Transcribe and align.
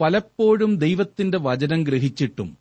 പലപ്പോഴും 0.00 0.76
ദൈവത്തിന്റെ 0.76 1.38
വചനം 1.38 1.84
ഗ്രഹിച്ചിട്ടും 1.84 2.56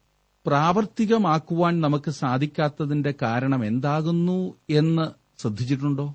പ്രാവർത്തികമാക്കുവാൻ 0.46 1.82
നമുക്ക് 1.82 2.12
സാധിക്കാത്തതിന്റെ 2.12 3.14
കാരണം 3.22 3.66
എന്താകുന്നു 3.66 4.54
എന്ന് 4.70 5.06
ശ്രദ്ധിച്ചിട്ടുണ്ടോ? 5.42 6.14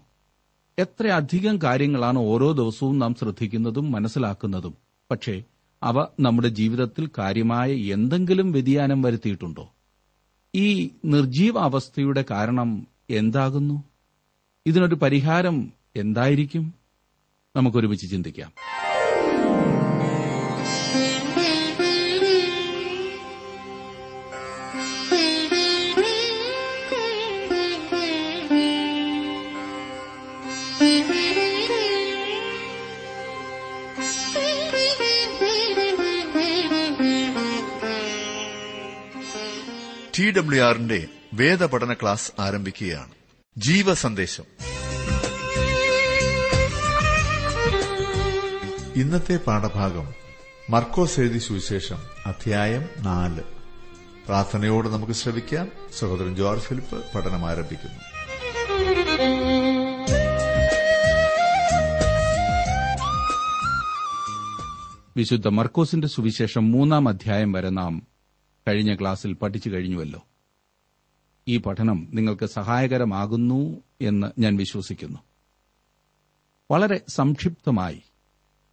എത്രയധികം 0.79 1.63
കാര്യങ്ങളാണ് 1.63 2.19
ഓരോ 2.19 2.53
ദിവസവും 2.53 2.99
നാം 2.99 3.15
ശ്രദ്ധിക്കുന്നതും 3.15 3.93
മനസ്സിലാക്കുന്നതും. 3.93 4.75
പക്ഷേ 5.11 5.43
അവ 5.83 6.07
നമ്മുടെ 6.21 6.49
ജീവിതത്തിൽ 6.49 7.09
കാര്യമായ 7.19 7.73
എന്തെങ്കിലും 7.73 8.53
വ്യതിയാനം 8.53 9.03
വരുത്തിയിട്ടുണ്ടോ? 9.03 9.73
ഈ 10.55 10.91
നിർജീവ 11.05 11.59
അവസ്ഥയുടെ 11.59 12.25
കാരണം 12.31 12.87
എന്താകുന്നു? 13.11 13.85
ഇതിനൊരു 14.67 14.95
പരിഹാരം 14.95 15.73
എന്തായിരിക്കും? 15.97 16.75
നമുക്കൊരുമിച്ച് 17.57 18.11
ചിന്തിക്കാം. 18.11 18.53
ടി 40.19 40.31
ഡബ്ല്യു 40.31 40.63
ആറിന്റെ 40.63 41.07
വേദപഠന 41.35 41.93
ക്ലാസ് 41.93 42.33
ആരംഭിക്കുകയാണ്. 42.41 43.11
ജീവ 43.59 43.95
സന്ദേശം 43.95 44.45
ഇന്നത്തെ 48.97 49.37
പാഠഭാഗം 49.37 50.15
മർക്കോസ് 50.71 51.21
എഴുതി 51.21 51.39
സുവിശേഷം 51.39 51.99
അധ്യായം 52.27 52.89
നാല്. 52.99 53.41
പ്രാർത്ഥനയോട് 54.27 54.89
നമുക്ക് 54.89 55.13
ശ്രവിക്കാം. 55.13 55.69
സഹോദരൻ 55.99 56.37
ജോർജ് 56.37 56.63
ഫിലിപ്പ് 56.63 57.05
പഠനം 57.15 57.47
ആരംഭിക്കുന്നു. 57.47 58.01
വിശുദ്ധ 65.17 65.49
മർക്കോസിന്റെ 65.49 66.09
സുവിശേഷം 66.09 66.73
മൂന്നാം 66.73 67.09
അധ്യായം 67.09 67.53
വരെ 67.53 67.71
നാം 67.71 68.14
കഴിഞ്ഞ 68.69 68.95
ക്ലാസ്സിൽ 68.95 69.33
പഠിച്ചു 69.33 69.71
കഴിഞ്ഞുവല്ലോ. 69.71 70.27
ഈ 71.49 71.57
പഠനം 71.57 72.09
നിങ്ങൾക്ക് 72.13 72.47
സഹായകരമാകുന്നു 72.47 73.81
എന്ന് 74.01 74.41
ഞാൻ 74.41 74.57
വിശ്വസിക്കുന്നു. 74.57 75.19
വളരെ 76.71 77.01
സംക്ഷിപ്തമായി 77.09 78.03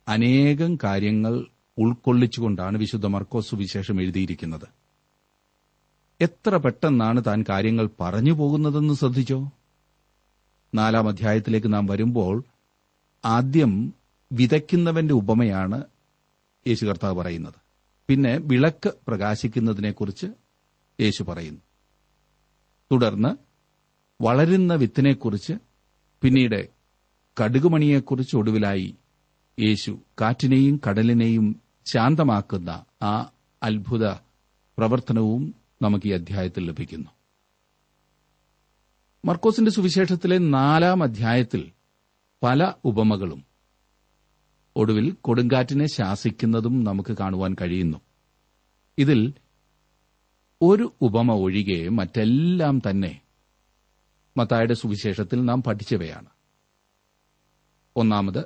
അനേകം 0.08 0.78
കാര്യങ്ങൾ 0.84 1.46
ഉൾക്കൊള്ളിച്ചുകൊണ്ടാണ് 1.78 2.78
വിശുദ്ധ 2.78 3.06
മർക്കോസ് 3.06 3.50
സുവിശേഷം 3.50 4.02
എഴുതിയിരിക്കുന്നത്. 4.02 4.68
എത്ര 6.22 6.58
പെട്ടെന്നാണ് 6.58 7.24
താൻ 7.28 7.46
കാര്യങ്ങൾ 7.50 7.90
പറഞ്ഞു 8.00 8.32
പോകുന്നതെന്ന് 8.32 8.94
ശ്രദ്ധിച്ചോ? 8.94 9.52
നാലാം 10.76 11.08
അധ്യായത്തിലേക്ക് 11.08 11.74
നാം 11.74 11.86
വരുമ്പോൾ 11.86 12.44
ആദ്യം 13.26 13.94
വിതയ്ക്കുന്നവന്റെ 14.32 15.14
ഉപമയാണ് 15.14 15.84
യേശു 16.68 16.86
കർത്താവ് 16.86 17.16
പറയുന്നത്. 17.16 17.61
പിന്നെ 18.12 18.38
വിളക്ക് 18.38 18.94
പ്രകാശിക്കുന്നതിനെക്കുറിച്ച് 19.08 20.26
യേശു 21.02 21.24
പറയുന്നു. 21.24 21.62
തുടർന്ന് 22.92 23.36
വളരുന്ന 24.24 24.74
വിത്തിനെക്കുറിച്ച് 24.74 25.54
പിന്നീട് 26.22 26.70
കടുകുമണിയെക്കുറിച്ച് 27.44 28.38
ഒടുവിലായി 28.38 28.96
യേശു 29.60 30.00
കാറ്റിനെയും 30.22 30.82
കടലിനെയും 30.90 31.62
ശാന്തമാക്കുന്ന 31.86 32.84
ആ 33.04 33.32
അത്ഭുത 33.64 34.08
പ്രവർത്തനവും 34.78 35.56
നമുക്ക് 35.82 36.08
ഈ 36.08 36.12
അധ്യായത്തിൽ 36.12 36.68
ലഭിക്കുന്നു. 36.68 37.10
മർക്കോസിന്റെ 39.26 39.72
സുവിശേഷത്തിലെ 39.72 40.38
നാലാം 40.38 41.04
അധ്യായത്തിൽ 41.04 41.72
പല 42.44 42.74
ഉപമകളും 42.86 43.51
ഒടുവിൽ 44.76 45.18
കൊടുങ്കാറ്റിനെ 45.22 45.86
ശാസിക്കുന്നതും 45.86 46.84
നമുക്ക് 46.84 47.18
കാണുവാൻ 47.18 47.56
കഴിയുന്നു. 47.62 47.98
ഇതിൽ 48.98 49.34
ഒരു 50.62 50.94
ഉപമ 51.02 51.32
ഒഴികെ 51.32 51.90
മറ്റെല്ലാം 51.90 52.82
തന്നെ 52.90 53.22
മത്തായുടെ 54.38 54.74
സുവിശേഷത്തിൽ 54.74 55.46
നാം 55.46 55.64
പഠിച്ചവയാണ്. 55.64 56.30
ഒന്നാമത് 57.96 58.44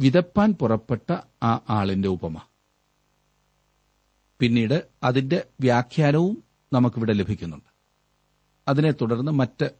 വിതപ്പാൻ 0.00 0.52
പുറപ്പെട്ട 0.52 1.16
ആ 1.42 1.60
ആളിന്റെ 1.68 2.08
ഉപമ. 2.08 2.40
പിന്നീട് 4.40 4.88
അതിന്റെ 5.02 5.46
വ്യാഖ്യാനവും 5.60 6.44
നമുക്കിവിടെ 6.72 7.12
ലഭിക്കുന്നുണ്ട്. 7.12 7.72
അതിനെ 8.68 8.90
തുടർന്ന് 8.90 9.32
മറ്റ് 9.32 9.70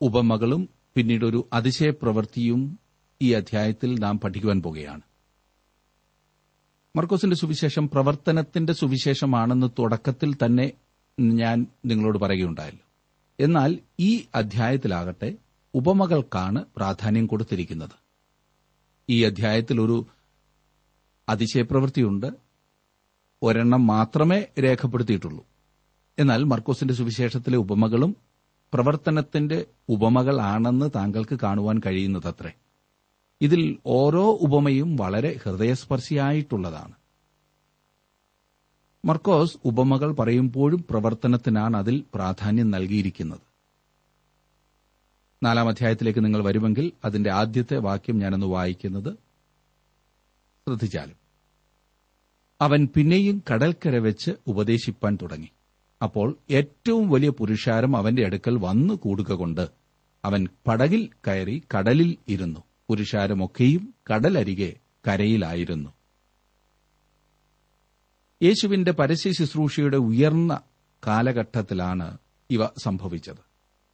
ഉപമകളും 0.00 0.68
പിന്നീട് 0.94 1.24
ഒരു 1.24 1.48
അതിശയപ്രവൃത്തിയും 1.52 2.79
ഈ 3.22 3.32
അധ്യായത്തിൽ 3.32 3.98
നാം 3.98 4.20
പഠിക്കുവാൻ 4.20 4.62
പോകുകയാണ്. 4.62 5.00
മർക്കോസിന്റെ 6.96 7.36
സുവിശേഷം 7.36 7.88
പ്രവർത്തനത്തിന്റെ 7.88 8.72
സുവിശേഷമാണെന്ന് 8.72 9.66
തുടക്കത്തിൽ 9.78 10.34
തന്നെ 10.34 10.72
ഞാൻ 11.20 11.66
നിങ്ങളോട് 11.86 12.18
പറയുകയുണ്ടായല്ലോ. 12.18 12.86
എന്നാൽ 13.40 13.78
ഈ 14.00 14.26
അധ്യായത്തിലാകട്ടെ 14.34 15.36
ഉപമകൾക്കാണ് 15.74 16.64
പ്രാധാന്യം 16.76 17.26
കൊടുത്തിരിക്കുന്നത്. 17.26 17.90
ഈ 19.08 19.24
അധ്യായത്തിൽ 19.24 19.80
ഒരു 19.80 20.06
അതിശയപ്രവൃത്തിയുണ്ട്. 21.28 22.26
ഒരെണ്ണം 23.42 23.86
മാത്രമേ 23.86 24.46
രേഖപ്പെടുത്തിയിട്ടുള്ളൂ. 24.62 25.46
എന്നാൽ 26.18 26.44
മർക്കോസിന്റെ 26.44 26.94
സുവിശേഷത്തിലെ 26.94 27.56
ഉപമകളും 27.56 28.16
പ്രവർത്തനത്തിന്റെ 28.74 29.66
ഉപമകളാണെന്ന് 29.88 30.90
താങ്കൾക്ക് 30.94 31.38
കാണുവാൻ 31.42 31.80
കഴിയുന്നതത്രേ. 31.86 32.52
ഇതിൽ 33.40 33.78
ഓരോ 33.86 34.38
ഉപമയും 34.40 34.96
വളരെ 34.96 35.40
ഹൃദയസ്പർശിയായിട്ടുള്ളതാണ്. 35.42 36.92
മർക്കോസ് 39.04 39.56
ഉപമകൾ 39.64 40.12
പറയുമ്പോഴും 40.12 40.84
പ്രവർത്തനത്തിനാണ് 40.90 41.76
അതിൽ 41.76 42.04
പ്രാധാന്യം 42.14 42.70
നൽകിയിരിക്കുന്നത്. 42.70 43.40
നാലാം 45.42 45.68
അധ്യായത്തിലേക്ക് 45.68 46.24
നിങ്ങൾ 46.24 46.44
വരുമെങ്കിൽ 46.44 46.92
അതിന്റെ 47.04 47.30
ആദ്യത്തെ 47.30 47.76
വാക്യം 47.76 48.18
ഞാനൊന്ന് 48.18 48.46
വായിക്കുന്നത് 48.46 49.12
ശ്രദ്ധിച്ചാലും. 50.68 51.16
അവൻ 52.60 52.88
പിന്നെയും 52.94 53.42
കടൽക്കര 53.52 53.98
വെച്ച് 53.98 54.30
ഉപദേശിപ്പാൻ 54.46 55.18
തുടങ്ങി. 55.22 55.48
അപ്പോൾ 56.02 56.38
ഏറ്റവും 56.50 57.10
വലിയ 57.10 57.28
പുരുഷാരം 57.28 57.96
അവന്റെ 57.96 58.24
അടുക്കൽ 58.24 58.58
വന്നു 58.58 58.94
കൂടുക 58.94 59.32
കൊണ്ട് 59.32 59.68
അവൻ 60.24 60.48
പടകിൽ 60.66 61.08
കയറി 61.26 61.62
കടലിൽ 61.78 62.16
ഇരുന്നു. 62.28 62.69
പുരുഷാരമൊക്കെയും 62.90 63.94
കടലരികെ 64.10 64.76
കരയിലായിരുന്നു. 65.08 65.90
യേശുവിന്റെ 68.42 68.92
പരസ്യ 68.92 69.32
ശുശ്രൂഷയുടെ 69.32 69.96
ഉയർന്ന 69.96 70.60
കാലഘട്ടത്തിലാണ് 71.06 72.18
ഇവ 72.50 72.66
സംഭവിച്ചത്. 72.66 73.36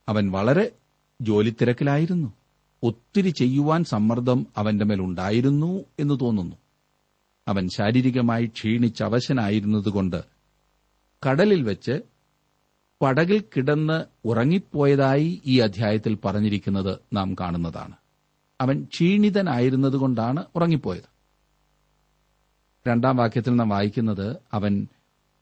അവൻ 0.08 0.30
വളരെ 0.30 0.72
ജോലിത്തിരക്കിലായിരുന്നു. 1.20 2.32
ഒത്തിരി 2.82 3.30
ചെയ്യുവാൻ 3.30 3.84
സമ്മർദ്ദം 3.84 4.46
അവന്റെ 4.56 4.84
മേലുണ്ടായിരുന്നു 4.84 5.84
എന്ന് 5.98 6.18
തോന്നുന്നു. 6.20 6.56
അവൻ 7.48 7.68
ശാരീരികമായി 7.68 8.46
ക്ഷീണിച്ച് 8.46 9.04
അവശനായിരുന്നതുകൊണ്ട് 9.04 10.24
കടലിൽ 11.28 11.62
വെച്ച് 11.62 12.00
പടകിൽ 13.02 13.40
കിടന്ന് 13.40 14.04
ഉറങ്ങിപ്പോയതായി 14.24 15.42
ഈ 15.46 15.58
അധ്യായത്തിൽ 15.58 16.18
പറഞ്ഞിരിക്കുന്നത് 16.24 16.98
നാം 17.12 17.34
കാണുന്നതാണ്. 17.34 17.94
അവൻ 18.60 18.84
ക്ഷീണിതനായിരുന്നതുകൊണ്ടാണ് 18.84 20.44
ഉറങ്ങിപ്പോയത്. 20.56 21.16
രണ്ടാം 22.88 23.16
വാക്യത്തിൽ 23.16 23.56
നാം 23.56 23.68
വായിക്കുന്നത് 23.68 24.36
അവൻ 24.52 24.88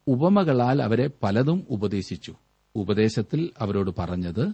ഉപമകളാൽ 0.06 0.82
അവരെ 0.82 1.10
പലതും 1.22 1.66
ഉപദേശിച്ചു. 1.70 2.34
ഉപദേശത്തിൽ 2.74 3.50
അവരോട് 3.58 3.90
പറഞ്ഞത് 3.98 4.52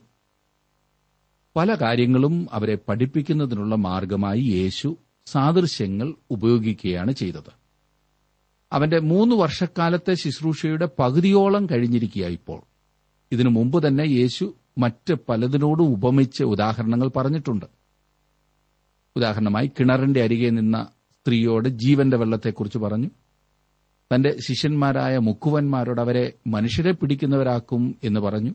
പല 1.56 1.74
കാര്യങ്ങളും 1.74 2.48
അവരെ 2.52 2.78
പഠിപ്പിക്കുന്നതിനുള്ള 2.88 3.74
മാർഗമായി 3.74 4.40
യേശു 4.40 4.96
സാദൃശ്യങ്ങൾ 5.26 6.14
ഉപയോഗിക്കുകയാണ് 6.30 7.12
ചെയ്തത്. 7.12 7.52
അവന്റെ 8.72 8.98
മൂന്ന് 8.98 9.36
വർഷക്കാലത്തെ 9.36 10.14
ശുശ്രൂഷയുടെ 10.14 10.88
പകുതിയോളം 10.98 11.66
കഴിഞ്ഞിരിക്കുക 11.66 12.26
ഇപ്പോൾ. 12.26 12.62
ഇതിനു 13.32 13.48
മുമ്പ് 13.48 13.86
തന്നെ 13.86 14.02
യേശു 14.02 14.54
മറ്റ് 14.78 15.14
പലതിനോടും 15.28 15.84
ഉപമിച്ച് 15.84 16.44
ഉദാഹരണങ്ങൾ 16.44 17.08
പറഞ്ഞിട്ടുണ്ട്. 17.08 17.79
ഉദാഹരണമായി 19.16 19.70
കിണറിന്റെ 19.80 20.22
അരികെ 20.22 20.50
നിന്ന 20.50 20.86
സ്ത്രീയോട് 21.12 21.68
ജീവന്റെ 21.68 22.16
വെള്ളത്തെക്കുറിച്ച് 22.16 22.78
പറഞ്ഞു. 22.78 23.08
തന്റെ 24.14 24.36
ശിഷ്യന്മാരായ 24.48 25.18
മുക്കുവന്മാരോട് 25.18 26.00
അവരെ 26.00 26.32
മനുഷ്യരെ 26.46 26.92
പിടിക്കുന്നവരാക്കും 26.92 27.96
എന്ന് 28.04 28.20
പറഞ്ഞു. 28.20 28.54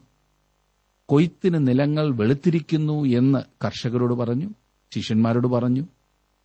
കൊയ്ത്തിന് 1.05 1.67
നിലങ്ങൾ 1.67 2.15
വെളുത്തിരിക്കുന്നു 2.15 3.03
എന്ന് 3.03 3.65
കർഷകരോട് 3.65 4.13
പറഞ്ഞു. 4.13 4.49
ശിഷ്യന്മാരോട് 4.93 5.47
പറഞ്ഞു. 5.47 5.81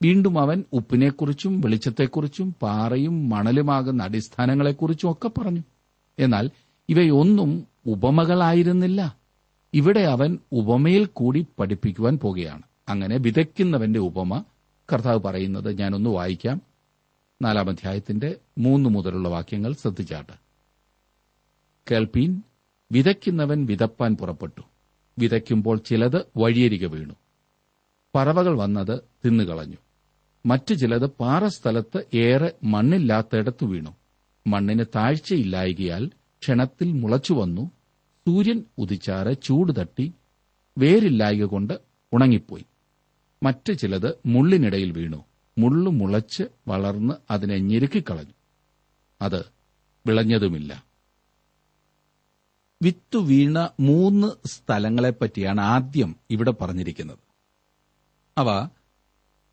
വീണ്ടും 0.02 0.40
അവൻ 0.40 0.64
ഉപ്പിനെക്കുറിച്ചും 0.72 1.60
വെളിച്ചത്തെക്കുറിച്ചും 1.60 2.54
പാറയും 2.62 3.28
മണലുമാകുന്ന 3.28 4.02
അടിസ്ഥാനങ്ങളെക്കുറിച്ചും 4.02 5.10
ഒക്കെ 5.10 5.40
പറഞ്ഞു. 5.40 5.60
എന്നാൽ 6.18 6.50
ഇവയൊന്നും 6.88 7.66
ഉപമകളായിരുന്നില്ല. 7.86 9.16
ഇവിടെ 9.74 10.00
അവൻ 10.00 10.38
ഉപമയിൽ 10.52 11.04
കൂടി 11.04 11.46
പഠിപ്പിക്കുവാൻ 11.58 12.18
പോകുകയാണ്. 12.18 12.62
അങ്ങനെ 12.90 13.16
വിതയ്ക്കുന്നവന്റെ 13.16 14.00
ഉപമ 14.00 14.44
കർത്താവ് 14.92 15.20
പറയുന്നത് 15.20 15.78
ഞാനൊന്ന് 15.78 16.10
വായിക്കാം. 16.10 16.60
നാലാം 17.42 17.68
അധ്യായത്തിന്റെ 17.68 18.36
മൂന്ന് 18.58 18.90
മുതലുള്ള 18.90 19.28
വാക്യങ്ങൾ 19.28 19.72
ശ്രദ്ധിച്ചാട്ട്. 19.72 20.32
കേൾപ്പീൻ 21.90 22.42
വിതയ്ക്കുന്നവൻ 22.92 23.66
വിതപ്പാൻ 23.66 24.16
പുറപ്പെട്ടു. 24.16 24.60
വിതയ്ക്കുമ്പോൾ 25.18 25.78
ചിലത് 25.78 26.26
വഴിയരികെ 26.36 26.86
വീണു. 26.86 27.14
പറവകൾ 28.14 28.58
വന്നത് 28.58 29.00
തിന്നുകളഞ്ഞു. 29.26 29.76
മറ്റു 30.46 30.74
ചിലത് 30.74 31.06
പാറസ്ഥലത്ത് 31.06 32.16
ഏറെ 32.16 32.52
മണ്ണില്ലാത്തയിടത്ത് 32.62 33.64
വീണു. 33.64 33.90
മണ്ണിന് 34.46 34.84
താഴ്ചയില്ലായകയാൽ 34.96 36.06
ക്ഷണത്തിൽ 36.42 36.92
മുളച്ചു 36.92 37.32
വന്നു. 37.32 37.70
സൂര്യൻ 38.26 38.64
ഉദിച്ചാറ് 38.78 39.42
ചൂട് 39.42 39.80
തട്ടി 39.80 40.12
വേരില്ലായക 40.78 41.44
കൊണ്ട് 41.44 41.74
ഉണങ്ങിപ്പോയി. 42.12 42.64
മറ്റു 43.42 43.72
ചിലത് 43.72 44.18
മുള്ളിനിടയിൽ 44.26 44.92
വീണു. 44.92 45.24
മുള്ളു 45.58 45.90
മുളച്ച് 45.90 46.42
വളർന്ന് 46.68 47.14
അതിനെ 47.30 47.58
ഞെരുക്കിക്കളഞ്ഞു. 47.58 48.32
അത് 49.22 49.44
വിളഞ്ഞതുമില്ല. 50.06 50.84
വിത്തു 52.82 53.18
വീണ 53.18 53.68
മൂന്ന് 53.80 54.48
സ്ഥലങ്ങളെപ്പറ്റിയാണ് 54.48 55.60
ആദ്യം 55.60 56.16
ഇവിടെ 56.30 56.50
പറഞ്ഞിരിക്കുന്നത്. 56.50 57.18
അവ 58.38 58.68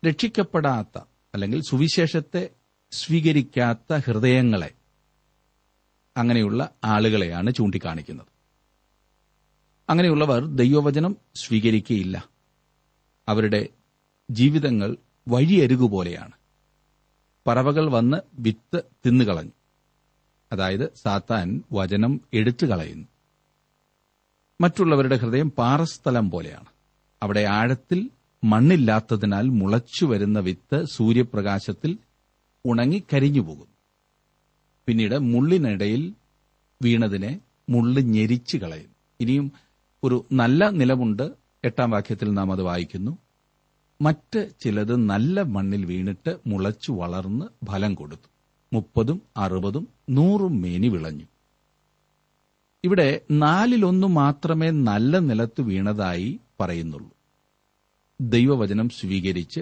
രക്ഷിക്കപ്പെടാത്ത 0.08 1.00
അല്ലെങ്കിൽ 1.34 1.62
സുവിശേഷത്തെ 1.62 2.50
സ്വീകരിക്കാത്ത 2.92 3.94
ഹൃദയങ്ങളെ 3.94 4.74
അങ്ങനെയുള്ള 6.16 6.70
ആളുകളെയാണ് 6.84 7.54
ചൂണ്ടിക്കാണിക്കുന്നത്. 7.54 8.26
അങ്ങനെയുള്ളവർ 9.90 10.44
ദൈവവചനം 10.44 11.16
സ്വീകരിക്കുകയില്ല. 11.34 12.28
അവരുടെ 13.28 13.68
ജീവിതങ്ങൾ 14.30 14.96
വഴിയരുകുപോലെയാണ്. 15.28 16.32
പറവകൾ 17.46 17.90
വന്ന് 17.90 18.16
വിത്ത് 18.34 18.82
തിന്നുകളഞ്ഞു. 19.06 19.50
അതായത് 20.52 20.92
സാത്താൻ 20.94 21.62
വചനം 21.72 22.20
എടുത്തു 22.34 22.66
കളയുന്നു. 22.66 23.08
മറ്റുള്ളവരുടെ 24.60 25.16
ഹൃദയം 25.16 25.50
പാറസ്ഥലം 25.50 26.30
പോലെയാണ്. 26.30 26.66
അവിടെ 27.22 27.40
ആഴത്തിൽ 27.40 28.10
മണ്ണില്ലാത്തതിനാൽ 28.44 29.42
മുളച്ചു 29.42 30.04
വരുന്ന 30.04 30.38
വിത്ത് 30.38 30.84
സൂര്യപ്രകാശത്തിൽ 30.84 31.98
ഉണങ്ങി 32.66 33.02
കരിഞ്ഞുപോകും 33.12 33.68
പിന്നീട് 34.86 35.18
മുള്ളിനിടയിൽ 35.18 36.14
വീണതിനെ 36.82 37.40
മുള്ള് 37.68 38.02
ഞെരിച്ചു 38.02 38.56
കളയും 38.56 38.90
ഇനിയും 39.20 39.52
ഒരു 40.04 40.26
നല്ല 40.32 40.70
നിലമുണ്ട്. 40.70 41.32
എട്ടാം 41.64 41.90
വാക്യത്തിൽ 41.90 42.32
നാം 42.32 42.52
അത് 42.52 42.62
വായിക്കുന്നു. 42.62 43.18
മറ്റ് 44.00 44.50
ചിലത് 44.60 44.96
നല്ല 44.96 45.42
മണ്ണിൽ 45.42 45.84
വീണിട്ട് 45.84 46.36
മുളച്ചു 46.46 46.92
വളർന്ന് 46.92 47.66
ഫലം 47.66 47.94
കൊടുത്തു. 47.94 48.28
മുപ്പതും 48.72 49.22
അറുപതും 49.36 49.88
നൂറും 50.10 50.60
മേനി 50.60 50.88
വിളഞ്ഞു. 50.88 51.24
ഇവിടെ 52.84 53.20
നാലിലൊന്നു 53.30 54.06
മാത്രമേ 54.06 54.70
നല്ല 54.70 55.18
നിലത്ത് 55.18 55.60
വീണതായി 55.60 56.40
പറയുന്നുള്ളൂ. 56.60 57.10
ദൈവവചനം 58.20 58.88
സ്വീകരിച്ച് 58.88 59.60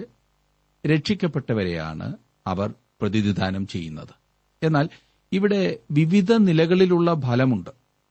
രക്ഷിക്കപ്പെട്ടവരെയാണ് 0.87 2.17
അവർ 2.47 2.73
പ്രതിനിധാനം 3.01 3.67
ചെയ്യുന്നത്. 3.67 4.15
എന്നാൽ 4.63 4.89
ഇവിടെ 5.31 5.79
വിവിധ 5.91 6.33
നിലകളിലുള്ള 6.33 7.21
ഫലമുണ്ട്. 7.21 7.69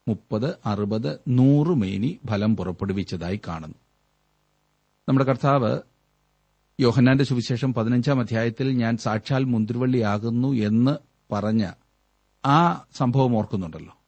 മുപ്പത് 0.08 0.54
അറുപത് 0.66 1.18
നൂറ് 1.28 1.68
മേനി 1.68 2.18
ഫലം 2.26 2.56
പുറപ്പെടുവിച്ചതായി 2.56 3.40
കാണുന്നു. 3.48 3.76
നമ്മുടെ 5.08 5.24
കർത്താവ് 5.24 5.78
യോഹന്നാന്റെ 6.80 7.24
സുവിശേഷം 7.24 7.74
പതിനഞ്ചാം 7.74 8.20
അധ്യായത്തിൽ 8.20 8.70
ഞാൻ 8.70 8.96
സാക്ഷാൽ 8.96 9.44
മുന്തിരിവള്ളിയാകുന്നു 9.44 10.52
എന്ന് 10.52 10.96
പറഞ്ഞ 11.34 11.70
ആ 12.46 12.84
സംഭവം 12.96 13.36
ഓർക്കുന്നുണ്ടല്ലോ. 13.36 13.98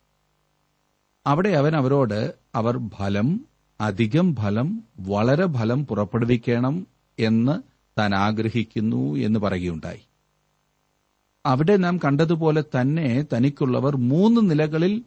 അവിടെ 1.26 1.48
അവൻ 1.48 1.76
അവരോട് 1.76 2.34
അവർ 2.54 2.88
ഫലം 2.88 3.46
അധികം 3.80 4.36
ഫലം 4.36 4.82
വളരെ 5.00 5.46
ഫലം 5.52 5.86
പുറപ്പെടുവിക്കണം 5.86 6.86
എന്ന് 7.18 7.62
താൻ 7.98 8.14
ആഗ്രഹിക്കുന്നു 8.14 9.16
എന്ന് 9.16 9.40
പറയുകയുണ്ടായി. 9.40 10.00
അവിടെ 11.46 11.76
നാം 11.76 11.98
കണ്ടതുപോലെ 11.98 12.60
തന്നെ 12.60 13.24
തനിക്കുള്ളവർ 13.34 13.96
മൂന്ന് 13.96 14.50
നിലകളിൽ 14.50 15.04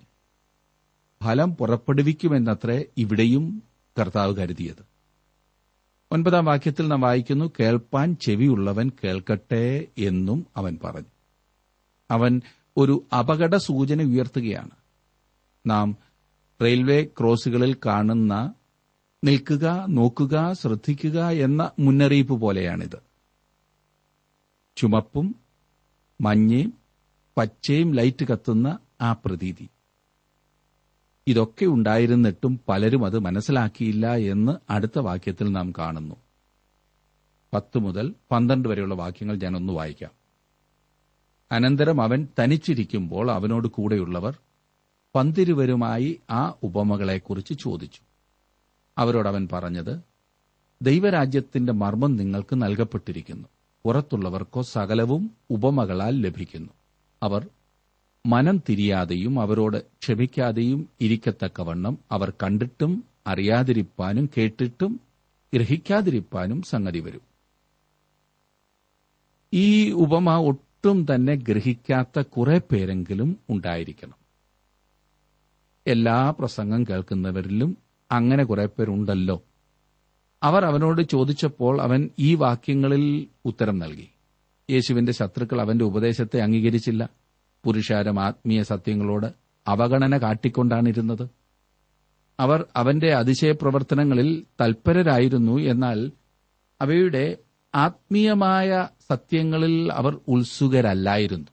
ഫലം 1.24 1.56
പുറപ്പെടുവിക്കുമെന്നത്രേ 1.56 2.84
ഇവിടെയും 2.98 3.63
കർത്താവ് 4.00 4.36
കരുതിയത്. 4.36 4.90
ഒൻപതാം 6.12 6.46
വാക്യത്തിൽ 6.46 6.88
നാം 6.88 7.02
വായിക്കുന്നു 7.02 7.52
കേൾപ്പാൻ 7.60 8.16
ചെവിയുള്ളവൻ 8.22 8.92
കേൾക്കട്ടെ 9.04 9.88
എന്നും 9.98 10.48
അവൻ 10.58 10.78
പറഞ്ഞു. 10.84 11.12
അവൻ 12.12 12.42
ഒരു 12.78 13.06
അപകട 13.19 13.56
സൂചന 13.56 14.02
ഉയർത്തുകയാണ്. 14.02 14.69
നാം 15.68 15.98
റെയിൽവേ 16.62 17.04
ക്രോസുകളിൽ 17.04 17.75
കാണുന്ന 17.86 18.54
നിൽക്കുക 19.24 19.86
നോക്കുക 19.90 20.54
ശ്രദ്ധിക്കുക 20.54 21.30
എന്ന 21.30 21.72
മുന്നറിയിപ്പ് 21.80 22.34
പോലെയാണിത്. 22.34 23.00
ചുമപ്പും 24.75 25.36
മഞ്ഞയും 26.22 26.74
പച്ചയും 27.38 27.94
ലൈറ്റ് 27.94 28.25
കത്തുന്ന 28.25 28.80
ആ 29.02 29.13
പ്രതീതി. 29.13 29.69
ഇതൊക്കെ 31.27 31.65
ഉണ്ടായിരുന്നിട്ടും 31.65 32.59
പലരും 32.69 33.06
അത് 33.06 33.19
മനസ്സിലാക്കിയില്ല 33.19 34.15
എന്ന് 34.15 34.71
അടുത്ത 34.71 35.00
വാക്യത്തിൽ 35.00 35.51
നാം 35.51 35.73
കാണുന്നു. 35.77 36.15
പത്ത് 37.53 37.77
മുതൽ 37.77 38.15
പന്ത്രണ്ട് 38.31 38.69
വരെയുള്ള 38.69 38.95
വാക്യങ്ങൾ 38.95 39.35
ഞാൻ 39.35 39.56
ഒന്ന് 39.56 39.73
വായിക്കാം. 39.73 40.12
അനന്തരം 41.51 42.01
അവൻ 42.01 42.27
തനിച്ചിരിക്കുമ്പോൾ 42.39 43.31
അവനോട് 43.31 43.68
കൂടെയുള്ളവർ 43.68 44.38
പന്തിരുവരുമായി 45.15 46.19
ആ 46.29 46.53
ഉപമകളെക്കുറിച്ച് 46.63 47.53
ചോദിച്ചു. 47.53 48.01
അവരോടവൻ 48.97 49.47
പറഞ്ഞത് 49.53 50.00
ദൈവരാജ്യത്തിന്റെ 50.81 51.74
മർമ്മം 51.74 52.15
നിങ്ങൾക്ക് 52.15 52.62
നൽകപ്പെട്ടിരിക്കുന്നു. 52.62 53.47
പുറത്തുള്ളവർക്കോ 53.85 54.62
സകലവും 54.62 55.31
ഉപമകളാൽ 55.50 56.21
ലഭിക്കുന്നു. 56.21 56.69
അവർ 57.24 57.47
മനം 58.25 58.57
തിരിയാതെയും 58.69 59.39
അവരോട് 59.39 59.77
ക്ഷമിക്കാതെയും 59.77 60.89
ഇരിക്കത്തക്കവണ്ണം 61.01 61.98
അവർ 62.12 62.34
കണ്ടിട്ടും 62.43 63.03
അറിയാതിരിപ്പാനും 63.27 64.29
കേട്ടിട്ടും 64.38 65.00
ഗ്രഹിക്കാതിരിപ്പാനും 65.53 66.62
സംഗതി 66.62 67.00
വരും. 67.00 67.22
ഈ 69.53 69.91
ഉപമ 69.91 70.38
ഒട്ടും 70.38 71.05
തന്നെ 71.15 71.36
ഗ്രഹിക്കാത്ത 71.36 72.22
കുറെ 72.22 72.62
പേരെങ്കിലും 72.72 73.39
ഉണ്ടായിരിക്കണം. 73.50 74.13
എല്ലാ 75.88 76.29
പ്രസംഗം 76.29 76.84
കേൾക്കുന്നവരിലും 76.84 77.77
അങ്ങനെ 78.12 78.43
കുറെ 78.43 78.65
പേരുണ്ടല്ലോ. 78.65 79.43
അവർ 80.43 80.65
അവനോട് 80.65 81.01
ചോദിച്ചപ്പോൾ 81.01 81.81
അവൻ 81.81 82.10
ഈ 82.19 82.36
വാക്യങ്ങളിൽ 82.36 83.27
ഉത്തരം 83.46 83.79
നൽകി. 83.79 84.07
യേശുവിന്റെ 84.72 85.12
ശത്രുക്കൾ 85.12 85.62
അവന്റെ 85.62 85.86
ഉപദേശത്തെ 85.86 86.39
അംഗീകരിച്ചില്ല. 86.39 87.21
പുരുഷാരം 87.65 88.20
ആത്മീയ 88.20 88.63
സത്യങ്ങളോട് 88.63 89.34
അവഗണന 89.68 90.18
കാട്ടിക്കൊണ്ടാണിരുന്നത്. 90.18 91.30
അവർ 92.39 92.65
അവന്റെ 92.75 93.13
അതിശയപ്രവർത്തനങ്ങളിൽ 93.13 94.44
തൽപരരായിരുന്നു 94.62 95.60
എന്നാൽ 95.62 96.12
അവയുടെ 96.82 97.38
ആത്മീയമായ 97.75 98.88
സത്യങ്ങളിൽ 99.12 99.91
അവർ 99.91 100.20
ഉത്സുകരല്ലായിരുന്നു. 100.27 101.48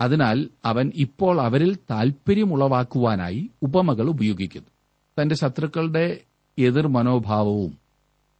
അതിനാൽ 0.00 0.50
അവൻ 0.64 0.92
ഇപ്പോൾ 0.94 1.40
അവരിൽ 1.40 1.76
താൽപര്യമുളവാക്കുവാനായി 1.90 3.50
ഉപമകൾ 3.62 4.08
ഉപയോഗിക്കുന്നു. 4.08 4.68
തന്റെ 5.16 5.34
ശത്രുക്കളുടെ 5.34 6.20
എതിർ 6.58 6.86
മനോഭാവവും 6.86 7.78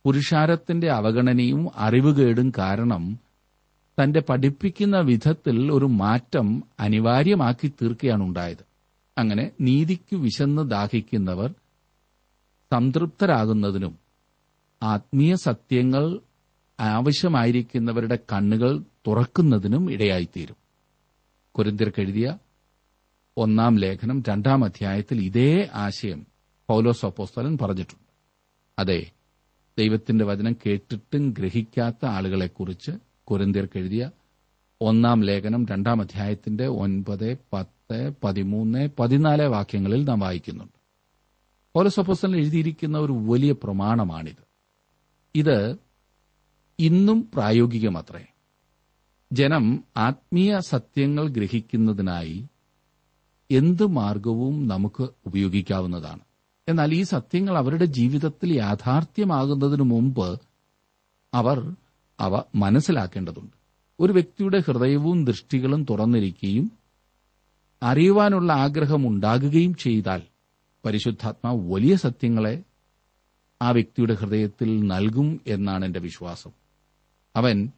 പുരുഷാരത്തിന്റെ 0.05 0.91
അവഗണനയും 0.91 1.69
അറിവുകേടും 1.77 2.53
കാരണം 2.59 3.03
തന്റെ 4.01 4.21
പഠിപ്പിക്കുന്ന 4.21 4.97
വിധത്തിൽ 5.01 5.71
ഒരു 5.73 5.85
മാറ്റം 6.03 6.47
അനിവാര്യമാക്കി 6.81 7.69
തീർക്കുകയാണ് 7.69 8.23
ഉണ്ടായത് 8.23 8.65
അങ്ങനെ 9.17 9.53
നീതിക്ക് 9.61 10.17
വിശന്ന് 10.17 10.71
ദാഹിക്കുന്നവർ 10.71 11.51
സംതൃപ്തരാകുന്നതിനും 12.73 13.95
ആത്മീയ 14.83 15.35
സത്യങ്ങൾ 15.35 16.05
ആവശ്യമായിരിക്കുന്നവരുടെ 16.79 18.19
കണ്ണുകൾ 18.33 18.71
തുറക്കുന്നതിനും 19.07 19.93
ഇടയായിത്തീരും. 19.93 20.57
കുരിന്തിർക്കെഴുതിയ 21.55 22.29
ഒന്നാം 23.37 23.79
ലേഖനം 23.79 24.23
രണ്ടാം 24.29 24.65
അധ്യായത്തിൽ 24.65 25.21
ഇതേ 25.21 25.51
ആശയം 25.75 26.21
പൗലോസ് 26.69 27.07
അപ്പോസ്തലൻ 27.07 27.59
പറഞ്ഞിട്ടുണ്ട്. 27.59 28.07
അതെ 28.79 29.01
ദൈവത്തിന്റെ 29.79 30.25
വചനം 30.25 30.57
കേട്ടിട്ടും 30.67 31.31
ഗ്രഹിക്കാത്ത 31.39 32.07
ആളുകളെക്കുറിച്ച് 32.07 32.93
കുരന്തിയർക്ക് 33.31 33.79
എഴുതിയ 33.79 34.11
ഒന്നാം 34.81 35.21
ലേഖനം 35.21 35.67
രണ്ടാം 35.67 36.01
അധ്യായത്തിന്റെ 36.01 36.67
ഒൻപത് 36.67 37.39
പത്ത് 37.53 38.13
പതിമൂന്ന് 38.25 38.89
പതിനാല് 38.99 39.43
വാക്യങ്ങളിൽ 39.43 40.05
നാം 40.05 40.21
വായിക്കുന്നുണ്ട്. 40.21 40.81
പൗലസപ്പോസ്റ്റൽ 41.75 42.37
എഴുതിയിരിക്കുന്ന 42.37 42.99
ഒരു 42.99 43.13
വലിയ 43.13 43.53
പ്രമാണമാണിത്. 43.53 44.45
ഇത് 45.35 45.77
ഇന്നും 46.79 47.31
പ്രായോഗികമത്രേ. 47.35 48.27
ജനം 49.33 49.85
ആത്മീയ 49.97 50.59
സത്യങ്ങൾ 50.59 51.29
ഗ്രഹിക്കുന്നതിനായി 51.29 52.49
എന്ത് 53.51 53.87
മാർഗവും 53.87 54.69
നമുക്ക് 54.69 55.09
ഉപയോഗിക്കാവുന്നതാണ്. 55.27 56.21
എന്നാൽ 56.69 56.95
ഈ 56.95 57.03
സത്യങ്ങൾ 57.03 57.59
അവരുടെ 57.59 57.85
ജീവിതത്തിൽ 57.85 58.57
യാഥാർത്ഥ്യമാകുന്നതിനു 58.57 59.83
മുമ്പ് 59.83 60.41
അവർ 61.35 61.77
അവ 62.21 62.43
മനസ്സിലാക്കേണ്ടതുണ്ട്. 62.55 63.57
ഒരു 64.01 64.13
വ്യക്തിയുടെ 64.13 64.59
ഹൃദയവും 64.59 65.25
ദൃഷ്ടികളും 65.25 65.87
തുറന്നിരിക്കുകയും 65.91 66.73
അറിയുവാനുള്ള 67.83 68.53
ആഗ്രഹം 68.53 69.09
ഉണ്ടാകുകയും 69.09 69.75
ചെയ്താൽ 69.75 70.23
പരിശുദ്ധാത്മാവ് 70.85 71.73
വലിയ 71.73 71.97
സത്യങ്ങളെ 71.97 72.63
ആ 73.63 73.71
വ്യക്തിയുടെ 73.71 74.15
ഹൃദയത്തിൽ 74.15 74.87
നൽകും 74.87 75.41
എന്നാണ് 75.47 75.85
എന്റെ 75.85 76.01
വിശ്വാസം. 76.01 76.51
അവൻ 77.37 77.69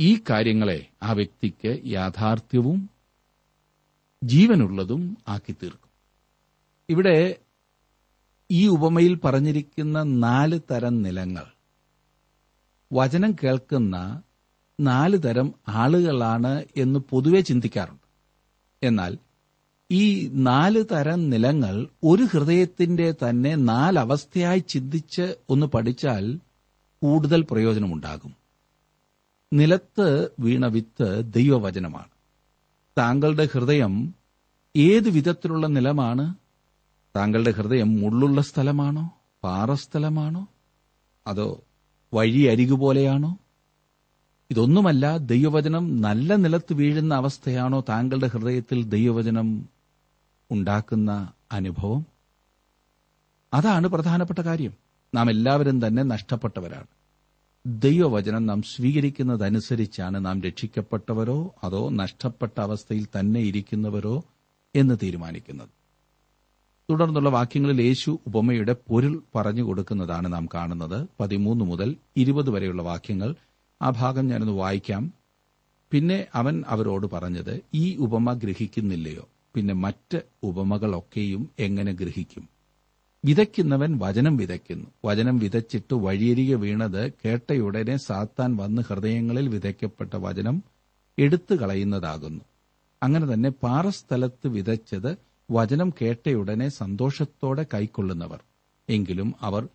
ഈ 0.00 0.20
കാര്യങ്ങളെ 0.30 0.86
ആ 1.02 1.12
വ്യക്തിക്ക് 1.12 1.80
യാഥാർത്ഥ്യവും 1.86 2.90
ജീവനുള്ളതും 4.24 5.16
ആക്കി 5.28 5.52
തീർക്കും 5.52 5.90
ഇവിടെ 6.90 7.34
ഈ 8.50 8.66
ഉപമയിൽ 8.66 9.18
പറഞ്ഞിരിക്കുന്ന 9.18 10.02
നാല് 10.02 10.60
തരം 10.70 11.02
നിലങ്ങൾ 11.02 11.53
വചനം 12.92 13.32
കേൾക്കുന്ന 13.32 14.22
നാല് 14.80 15.18
തരം 15.24 15.54
ആളുകളാണ് 15.68 16.64
എന്ന് 16.76 17.00
പൊതുവെ 17.10 17.40
ചിന്തിക്കാറുണ്ട്. 17.40 18.06
എന്നാൽ 18.86 19.18
ഈ 19.90 20.30
നാല് 20.32 20.84
തരം 20.92 21.30
നിലങ്ങൾ 21.30 21.88
ഒരു 22.04 22.22
ഹൃദയത്തിന്റെ 22.22 23.12
തന്നെ 23.12 23.54
നാലവസ്ഥയായി 23.54 24.58
ചിന്തിച്ച് 24.58 25.34
ഒന്ന് 25.48 25.66
പഠിച്ചാൽ 25.66 26.38
കൂടുതൽ 27.02 27.46
പ്രയോജനമുണ്ടാകും. 27.50 28.34
നിലത്ത് 29.52 30.28
വീണ 30.40 30.66
വിത്ത് 30.66 31.32
ദൈവവചനമാണ്. 31.32 32.08
താങ്കളുടെ 32.98 33.48
ഹൃദയം 33.52 34.14
ഏത് 34.76 35.08
വിധത്തിലുള്ള 35.08 35.66
നിലമാണ്? 35.66 36.34
താങ്കളുടെ 37.16 37.50
ഹൃദയം 37.50 37.96
മുള്ളുള്ള 37.96 38.40
സ്ഥലമാണോ? 38.40 39.10
പാറസ്ഥലമാണോ? 39.44 40.46
അതോ 41.26 41.62
വഴി 42.14 42.42
അരികുപോലെയാണോ 42.42 43.38
ഇതൊന്നുമല്ല 44.50 45.16
ദൈവവചനം 45.16 46.00
നല്ല 46.00 46.34
നിലത്ത് 46.34 46.72
വീഴുന്ന 46.72 47.14
അവസ്ഥയാണോ 47.14 47.84
താങ്കളുടെ 47.88 48.26
ഹൃദയത്തിൽ 48.26 48.84
ദൈവവചനം 48.84 49.68
ഉണ്ടാക്കുന്ന 50.50 51.32
അനുഭവം? 51.52 52.06
അതാണ് 53.54 53.86
പ്രധാനപ്പെട്ട 53.86 54.38
കാര്യം. 54.38 54.74
നാം 55.14 55.30
എല്ലാവരും 55.30 55.86
തന്നെ 55.86 56.02
നഷ്ടപ്പെട്ടവരാണ്. 56.02 56.86
ദൈവവചനം 57.66 58.46
നാം 58.46 58.62
സ്വീകരിക്കുന്നതനുസരിച്ചാണ് 58.62 60.26
നാം 60.26 60.42
രക്ഷിക്കപ്പെട്ടവരോ 60.42 61.54
അതോ 61.64 61.88
നഷ്ടപ്പെട്ട 61.88 62.60
അവസ്ഥയിൽ 62.60 63.06
തന്നെ 63.20 63.40
ഇരിക്കുന്നവരോ 63.40 64.24
എന്ന് 64.74 64.94
തീരുമാനിക്കുന്നത്. 65.02 65.73
തുടർന്നുള്ള 66.90 67.28
വാക്യങ്ങളിൽ 67.28 67.82
യേശു 67.82 68.18
ഉപമയുടെ 68.26 68.76
പൊരുൾ 68.88 69.22
പറഞ്ഞു 69.34 69.62
കൊടുക്കുന്നതാണ് 69.62 70.32
നാം 70.32 70.48
കാണുന്നത്. 70.54 71.08
പതിമൂന്ന് 71.20 71.64
മുതൽ 71.64 71.96
ഇരുപത് 72.16 72.50
വരെയുള്ള 72.50 72.82
വാക്യങ്ങൾ. 72.82 73.34
ആ 73.82 73.90
ഭാഗം 73.90 74.26
ഞാനൊന്ന് 74.26 74.52
വായിക്കാം. 74.52 75.12
പിന്നെ 75.90 76.26
അവൻ 76.34 76.64
അവരോട് 76.66 77.06
പറഞ്ഞത് 77.06 77.60
ഈ 77.74 77.96
ഉപമ 77.96 78.32
ഗ്രഹിക്കുന്നില്ലയോ? 78.32 79.28
പിന്നെ 79.54 79.74
മറ്റ് 79.74 80.22
ഉപമകളൊക്കെയും 80.42 81.50
എങ്ങനെ 81.58 81.92
ഗ്രഹിക്കും? 81.92 82.48
വിതയ്ക്കുന്നവൻ 83.24 83.98
വചനം 83.98 84.36
വിതയ്ക്കുന്നു. 84.36 84.86
വചനം 85.04 85.38
വിതച്ചിട്ട് 85.38 85.94
വഴിയരികെ 85.94 86.54
വീണത് 86.54 87.12
കേട്ടയുടനെ 87.12 87.96
സാത്താൻ 87.96 88.56
വന്ന് 88.56 88.82
ഹൃദയങ്ങളിൽ 88.82 89.48
വിതയ്ക്കപ്പെട്ട 89.48 90.10
വചനം 90.16 90.62
എടുത്തു 91.18 91.54
കളയുന്നതാകുന്നു. 91.54 92.44
അങ്ങനെ 93.02 93.34
തന്നെ 93.34 93.50
പാറസ്ഥലത്ത് 93.50 94.48
വിതച്ചത് 94.48 95.33
വചനം 95.50 95.92
കേട്ടയുടനെ 96.02 96.68
സന്തോഷത്തോടെ 96.68 97.66
കൈക്കൊള്ളുന്നവർ. 97.74 98.40
എങ്കിലും 98.88 99.34
അവർ 99.40 99.68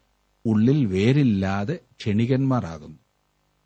ഉള്ളിൽ 0.46 0.86
വേരില്ലാതെ 0.86 1.80
ക്ഷണികന്മാരാകുന്നു. 2.00 2.98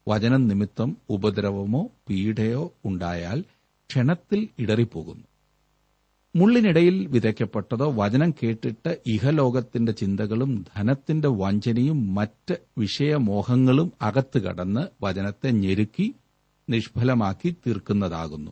വചനം 0.08 0.48
നിമിത്തം 0.48 0.98
ഉപദ്രവമോ 1.10 1.90
പീഡയോ 2.10 2.72
ഉണ്ടായാൽ 2.86 3.44
ക്ഷണത്തിൽ 3.90 4.50
ഇടറിപ്പോകുന്നു. 4.60 5.24
മുള്ളിനിടയിൽ 6.36 7.08
വിതയ്ക്കപ്പെട്ടതോ 7.08 7.92
വചനം 7.92 8.32
കേട്ടിട്ട് 8.32 9.02
ഇഹലോകത്തിന്റെ 9.08 9.92
ചിന്തകളും 9.92 10.66
ധനത്തിന്റെ 10.78 11.28
വഞ്ചനയും 11.28 12.14
മറ്റ് 12.16 12.58
വിഷയമോഹങ്ങളും 12.78 13.94
അകത്തുകടന്ന് 14.02 14.88
വചനത്തെ 15.04 15.52
ഞെരുക്കി 15.52 16.16
നിഷ്ഫലമാക്കി 16.70 17.56
തീർക്കുന്നതാകുന്നു. 17.68 18.52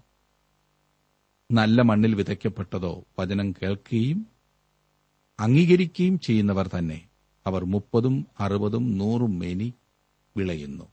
നല്ല 1.51 1.81
മണ്ണിൽ 1.81 2.15
വിതയ്ക്കപ്പെട്ടതോ 2.15 3.03
വചനം 3.19 3.51
കേൾക്കുകയും 3.51 4.27
അംഗീകരിക്കുകയും 5.39 6.19
ചെയ്യുന്നവർ 6.19 6.67
തന്നെ 6.67 7.09
അവർ 7.45 7.65
മുപ്പതും 7.65 8.27
അറുപതും 8.39 8.97
നൂറും 8.97 9.39
മേനി 9.39 9.73
വിളയുന്നു. 10.37 10.85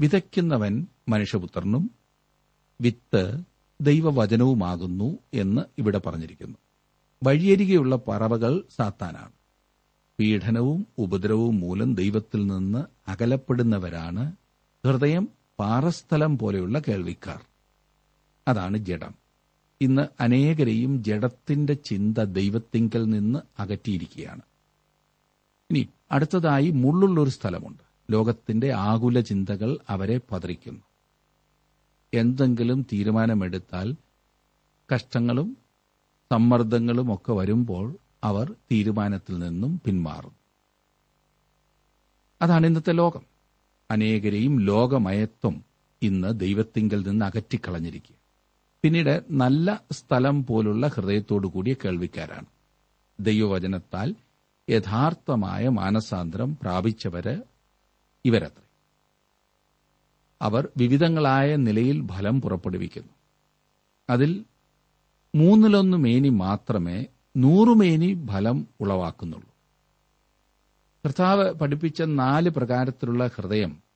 വിതയ്ക്കുന്നവൻ 0.00 0.86
മനുഷ്യപുത്രനും 1.08 1.90
വിത്ത് 2.80 3.42
ദൈവവചനവുമാകുന്നു 3.80 5.18
എന്ന് 5.34 5.62
ഇവിടെ 5.78 5.98
പറഞ്ഞിരിക്കുന്നു. 5.98 6.58
വഴിയരികെയുള്ള 7.24 7.98
പറവകൾ 8.08 8.62
സാത്താനാണ്. 8.76 9.32
പീഡനവും 10.20 10.86
ഉപദ്രവവും 10.98 11.60
മൂലം 11.60 11.94
ദൈവത്തിൽ 11.94 12.46
നിന്ന് 12.46 13.10
അകലപ്പെടുന്നവരാണ്. 13.10 14.32
ഹൃദയം 14.86 15.28
പാറസ്ഥലം 15.58 16.38
പോലെയുള്ള 16.38 16.78
കേൾവിക്കാർ. 16.78 17.47
അതാണ് 18.48 18.78
ജഡം. 18.78 19.14
ഇന്ന് 19.80 20.22
അനേകരെയും 20.22 21.04
ജഡത്തിന്റെ 21.04 21.72
ചിന്ത 21.72 22.18
ദൈവത്തിങ്കൽ 22.18 23.04
നിന്ന് 23.04 23.38
അകറ്റിയിരിക്കുകയാണ്. 23.58 24.40
ഇനി 25.70 25.88
അടുത്തതായി 26.12 26.70
മുള്ളുള്ളൊരു 26.70 27.30
സ്ഥലമുണ്ട്. 27.30 28.12
ലോകത്തിന്റെ 28.12 28.72
ആകുല 28.72 29.20
ചിന്തകൾ 29.20 29.78
അവരെ 29.88 30.20
പതറിക്കുന്നു. 30.32 30.80
എന്തെങ്കിലും 32.14 32.86
തീരുമാനമെടുത്താൽ 32.92 33.96
കഷ്ടങ്ങളും 34.94 35.56
സമ്മർദ്ദങ്ങളും 36.32 37.14
ഒക്കെ 37.14 37.32
വരുമ്പോൾ 37.32 37.96
അവർ 38.24 38.54
തീരുമാനത്തിൽ 38.72 39.38
നിന്നും 39.38 39.80
പിന്മാറും. 39.84 40.32
അതാണ് 42.42 42.66
ഇന്നത്തെ 42.66 42.92
ലോകം. 42.92 43.22
അനേകരെയും 43.90 44.60
ലോകമയത്വം 44.60 45.64
ഇന്ന് 46.02 46.40
ദൈവത്തിങ്കിൽ 46.40 47.08
നിന്ന് 47.08 47.24
അകറ്റിക്കളഞ്ഞിരിക്കുക 47.24 48.17
പിന്നീട് 48.82 49.24
നല്ല 49.30 49.82
സ്ഥലം 49.92 50.46
പോലുള്ള 50.46 50.86
ഹൃദയത്തോടു 50.86 51.46
കൂടിയ 51.46 51.74
കേൾവിക്കാരാണ്. 51.84 52.46
ദൈവവചനത്താൽ 53.20 54.14
യഥാർത്ഥമായ 54.70 55.68
മാനസാന്തരം 55.68 56.56
പ്രാപിച്ചവര് 56.62 57.42
ഇവരത്രേ. 58.24 58.62
അവർ 60.42 60.68
വിവിധങ്ങളായ 60.76 61.56
നിലയിൽ 61.56 62.06
ഫലം 62.06 62.40
പുറപ്പെടുവിക്കുന്നു. 62.40 63.12
അതിൽ 64.10 64.44
മൂന്നിലൊന്ന് 65.34 65.96
മേനി 65.96 66.28
മാത്രമേ 66.28 67.06
നൂറുമേനി 67.36 68.26
ഫലം 68.26 68.68
ഉളവാക്കുന്നുള്ളൂ. 68.80 69.48
കർത്താവ് 71.04 71.54
പഠിപ്പിച്ച 71.54 72.02
നാല് 72.02 72.50
പ്രകാരത്തിലുള്ള 72.50 73.26
ഹൃദയം 73.26 73.87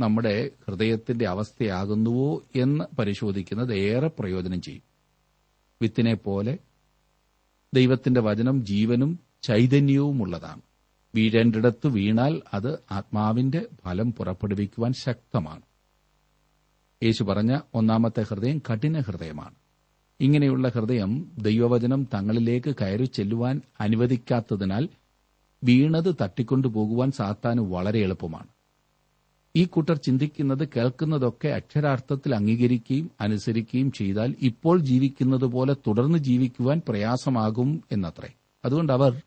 നമ്മുടെ 0.00 0.50
ഹൃദയത്തിന്റെ 0.68 1.28
അവസ്ഥയാകുന്നുവോ 1.28 2.42
എന്ന് 2.56 2.96
പരിശോധിക്കുന്നത് 2.96 3.74
ഏറെ 3.74 4.10
പ്രയോജനം 4.18 4.60
ചെയ്യും. 4.60 4.82
വിത്തിനെ 5.82 6.14
പോലെ 6.14 6.58
ദൈവത്തിന്റെ 7.74 8.20
വചനം 8.20 8.64
ജീവനും 8.64 9.18
ചൈതന്യവുമുള്ളതാണ് 9.42 10.62
വീഴേണ്ടിടത്ത് 11.14 11.86
വീണാൽ 11.86 12.42
അത് 12.54 12.78
ആത്മാവിന്റെ 12.90 13.66
ഫലം 13.84 14.12
പുറപ്പെടുവിക്കുവാൻ 14.12 14.92
ശക്തമാണ്. 14.92 15.62
യേശു 17.02 17.24
പറഞ്ഞ 17.24 17.58
ഒന്നാമത്തെ 17.74 18.22
ഹൃദയം 18.22 18.58
കഠിന 18.58 19.00
ഹൃദയമാണ്. 19.00 19.54
ഇങ്ങനെയുള്ള 20.20 20.68
ഹൃദയം 20.68 21.32
ദൈവവചനം 21.38 22.08
തങ്ങളിലേക്ക് 22.14 22.74
കയറി 22.80 23.04
ചെല്ലുവാൻ 23.04 23.60
അനുവദിക്കാത്തതിനാൽ 23.80 24.88
വീണത് 25.64 26.14
തട്ടിക്കൊണ്ടുപോകുവാൻ 26.22 27.10
സാത്താന് 27.10 27.60
വളരെ 27.60 27.98
എളുപ്പമാണ്. 27.98 28.46
ഈ 29.56 29.64
കൂട്ടർ 29.64 29.96
ചിന്തിക്കുന്നത് 29.96 30.68
കേൾക്കുന്നതൊക്കെ 30.76 31.48
അക്ഷരാർത്ഥത്തിൽ 31.48 32.34
അംഗീകരിക്കുകയും 32.34 33.10
അനുസരിക്കുകയും 33.20 33.92
ചെയ്താൽ 33.92 34.34
ഇപ്പോൾ 34.40 34.78
ജീവിക്കുന്നത് 34.78 35.44
പോലെ 35.44 35.74
തുടർന്ന് 35.74 36.18
ജീവിക്കുവാൻ 36.18 36.82
പ്രയാസമാകും 36.88 37.84
എന്നത്രേ. 37.92 38.34
അതുകൊണ്ട് 38.64 38.92
അവർ 38.92 39.22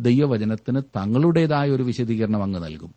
ദൈവവചനത്തിന് 0.00 0.82
തങ്ങളുടേതായ 0.96 1.70
ഒരു 1.70 1.82
വിശദീകരണം 1.82 2.42
അങ്ങ് 2.42 2.64
നൽകും. 2.64 2.94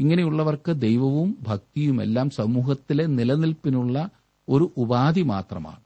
ഇങ്ങനെയുള്ളവർക്ക് 0.00 0.72
ദൈവവും 0.72 1.38
ഭക്തിയുമെല്ലാം 1.42 2.30
സമൂഹത്തിലെ 2.30 3.06
നിലനിൽപ്പിനുള്ള 3.06 4.10
ഒരു 4.48 4.72
ഉപാധി 4.76 5.22
മാത്രമാണ്. 5.22 5.80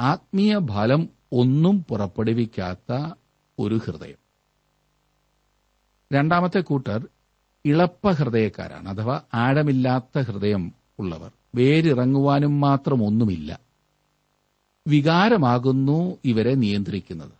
ആത്മീയ 0.00 0.58
ഫലം 0.58 1.08
ഒന്നും 1.32 1.86
പുറപ്പെടുവിക്കാത്ത 1.88 3.12
ഒരു 3.58 3.74
ഹൃദയം. 3.74 4.16
രണ്ടാമത്തെ 6.12 6.60
കൂട്ടർ 6.60 7.08
ഇളപ്പ 7.66 8.10
ഹൃദയക്കാരാണ് 8.10 8.88
അഥവാ 8.88 9.20
ആഴമില്ലാത്ത 9.34 10.18
ഹൃദയം 10.18 10.72
ഉള്ളവർ. 10.98 11.30
വേരിറങ്ങുവാനും 11.54 12.60
മാത്രം 12.60 13.06
ഒന്നുമില്ല. 13.06 13.60
വികാരമാകുന്നു 14.88 16.18
ഇവരെ 16.24 16.54
നിയന്ത്രിക്കുന്നത്. 16.54 17.32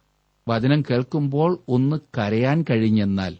വചനം 0.48 0.82
കേൾക്കുമ്പോൾ 0.82 1.58
ഒന്ന് 1.68 1.96
കരയാൻ 2.18 2.64
കഴിഞ്ഞെന്നാൽ 2.70 3.36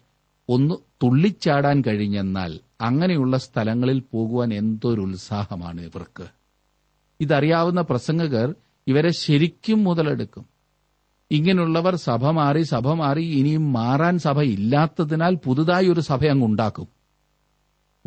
ഒന്ന് 0.49 0.75
തുള്ളിച്ചാടാൻ 1.03 1.83
കഴിഞ്ഞെന്നാൽ 1.87 2.59
അങ്ങനെയുള്ള 2.81 3.37
സ്ഥലങ്ങളിൽ 3.37 4.03
പോകുവാൻ 4.13 4.53
എന്തൊരു 4.53 5.01
ഉത്സാഹമാണ് 5.01 5.81
ഇവർക്ക്. 5.81 6.27
ഇതറിയാവുന്ന 7.19 7.81
പ്രസംഗകർ 7.81 8.55
ഇവരെ 8.87 9.11
ശരിക്കും 9.11 9.83
മുതലെടുക്കും. 9.83 10.56
ഇങ്ങനെയുള്ളവർ 11.31 11.95
സഭ 11.95 12.29
മാറി 12.29 12.63
സഭ 12.63 12.87
മാറി 12.87 13.23
ഇനിയും 13.23 13.73
മാറാൻ 13.73 14.19
സഭ 14.19 14.41
ഇല്ലാത്തതിനാൽ 14.41 15.35
പുതുതായി 15.35 15.87
ഒരു 15.87 15.99
സഭ 15.99 16.25
അങ്ങ് 16.25 16.45
ഉണ്ടാക്കും. 16.45 16.87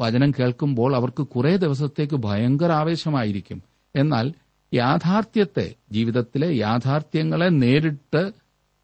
വചനം 0.00 0.31
കേൾക്കുമ്പോൾ 0.31 0.97
അവർക്ക് 0.97 1.23
കുറേ 1.23 1.57
ദിവസത്തേക്ക് 1.57 2.17
ഭയങ്കര 2.17 2.73
ആവേശമായിരിക്കും. 2.73 3.62
എന്നാൽ 3.97 4.35
യാഥാർത്ഥ്യത്തെ 4.75 5.75
ജീവിതത്തിലെ 5.93 6.57
യാഥാർത്ഥ്യങ്ങളെ 6.57 7.49
നേരിട്ട് 7.49 8.33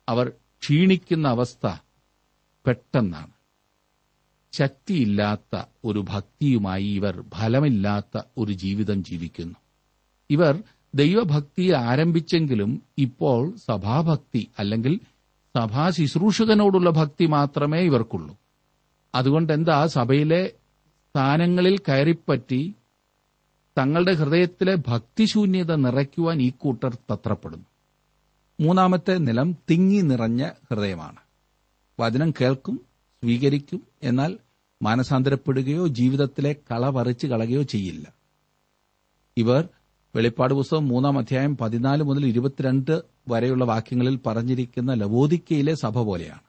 അവർ 0.09 0.29
ക്ഷീണിക്കുന്ന 0.63 1.29
അവസ്ഥ 1.29 1.67
പെട്ടെന്നാണ്. 2.67 3.31
ശക്തിയില്ലാത്ത 4.53 5.63
ഒരു 5.85 6.05
ഭക്തിയുമായി 6.09 6.85
ഇവർ 6.85 7.25
ഫലമില്ലാത്ത 7.35 8.23
ഒരു 8.39 8.53
ജീവിതം 8.53 9.05
ജീവിക്കുന്നു. 9.05 9.55
ഇവർ 10.31 10.63
ദൈവഭക്തി 10.95 11.73
ആരംഭിച്ചെങ്കിലും 11.73 12.83
ഇപ്പോൾ 12.99 13.57
സഭാഭക്തി 13.57 14.49
അല്ലെങ്കിൽ 14.59 15.01
സഭാ 15.57 15.91
ശുശ്രൂഷകനോടുള്ള 15.91 16.91
ഭക്തി 16.91 17.27
മാത്രമേ 17.27 17.81
ഇവർക്കുള്ളൂ. 17.81 18.37
അതുകൊണ്ട് 19.15 19.53
എന്താ 19.53 19.87
സഭയിലെ 19.87 20.53
സ്ഥാനങ്ങളിൽ 21.09 21.79
കയറിപ്പറ്റി 21.79 22.75
തങ്ങളുടെ 23.79 24.13
ഹൃദയത്തിലെ 24.13 24.77
ഭക്തിശൂന്യത 24.89 25.75
നിറയ്ക്കുവാൻ 25.75 26.43
ഈ 26.43 26.51
കൂട്ടർ 26.51 26.95
തത്രപ്പെടുന്നു. 26.95 27.65
മൂന്നാമത്തെ 28.61 29.19
നിലം 29.19 29.57
തിങ്ങി 29.71 30.01
നിറഞ്ഞ 30.01 30.49
ഹൃദയമാണ്. 30.49 31.17
വചനം 32.01 32.31
കേൾക്കും 32.31 32.77
സ്വീകരിക്കും 33.23 33.83
എന്നാൽ 34.03 34.39
മാനസാന്തരപ്പെടുകയോ 34.83 35.87
ജീവിതത്തിലെ 35.87 36.53
കള 36.53 36.91
പറിച്ചു 36.91 37.27
ചെയ്യില്ല. 37.63 38.13
ഇവർ 39.37 39.69
വെളിപ്പാട് 40.17 40.55
പുസ്തകം 40.55 40.89
മൂന്നാം 40.89 41.19
അധ്യായം 41.19 41.57
പതിനാല് 41.57 42.03
മുതൽ 42.03 42.27
ഇരുപത്തിരണ്ട് 42.27 43.03
വരെയുള്ള 43.29 43.65
വാക്യങ്ങളിൽ 43.65 44.19
പറഞ്ഞിരിക്കുന്ന 44.27 44.95
ലവോദിക്കയിലെ 44.95 45.75
സഭ 45.75 45.99
പോലെയാണ്. 45.99 46.41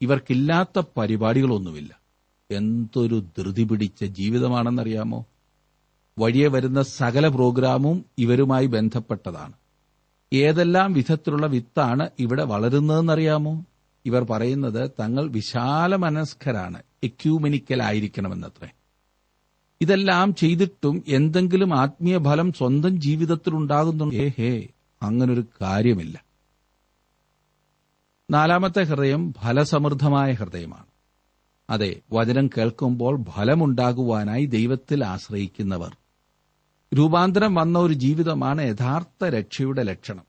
ഇവർക്കില്ലാത്ത 0.00 0.82
പരിപാടികളൊന്നുമില്ല. 0.96 2.00
എന്തൊരു 2.50 3.24
ധൃതി 3.38 3.64
പിടിച്ച 3.64 4.04
ജീവിതമാണെന്നറിയാമോ? 4.04 5.24
വഴിയെ 6.18 6.48
വരുന്ന 6.48 6.82
സകല 6.82 7.28
പ്രോഗ്രാമും 7.28 8.04
ഇവരുമായി 8.18 8.66
ബന്ധപ്പെട്ടതാണ്. 8.66 9.52
ഏതെല്ലാം 10.32 10.92
വിധത്തിലുള്ള 10.92 11.46
വിത്താണ് 11.46 12.10
ഇവിടെ 12.18 12.44
വളരുന്നതെന്നറിയാമോ? 12.44 13.64
ഇവർ 14.06 14.24
പറയുന്നത് 14.24 14.90
തങ്ങൾ 15.00 15.30
വിശാല 15.30 15.96
മനസ്കരാണ് 15.96 16.82
എക്യൂമെനിക്കലായിരിക്കണമെന്നത്രേ. 17.04 18.68
ഇതെല്ലാം 19.80 20.34
ചെയ്തിട്ടും 20.34 21.04
എന്തെങ്കിലും 21.08 21.78
ആത്മീയ 21.78 22.18
ഫലം 22.18 22.52
സ്വന്തം 22.52 23.00
ജീവിതത്തിൽ 23.00 23.54
ഉണ്ടാകുന്നു 23.54 24.14
ഏ 24.14 24.28
ഹേ 24.38 24.68
അങ്ങനൊരു 25.02 25.44
കാര്യമില്ല. 25.62 26.24
നാലാമത്തെ 28.30 28.82
ഹൃദയം 28.82 29.32
ഫലസമൃദ്ധമായ 29.32 30.32
ഹൃദയമാണ്. 30.32 30.86
അതെ 31.70 32.00
വചനം 32.12 32.46
കേൾക്കുമ്പോൾ 32.46 33.22
ഫലമുണ്ടാകുവാനായി 33.22 34.44
ദൈവത്തിൽ 34.44 35.04
ആശ്രയിക്കുന്നവർ. 35.04 35.96
രൂപാന്തരം 36.94 37.54
വന്ന 37.54 37.78
ഒരു 37.78 37.92
ജീവിതമാണ് 37.92 38.62
യഥാർത്ഥ 38.68 39.24
രക്ഷയുടെ 39.24 39.82
ലക്ഷണം. 39.82 40.24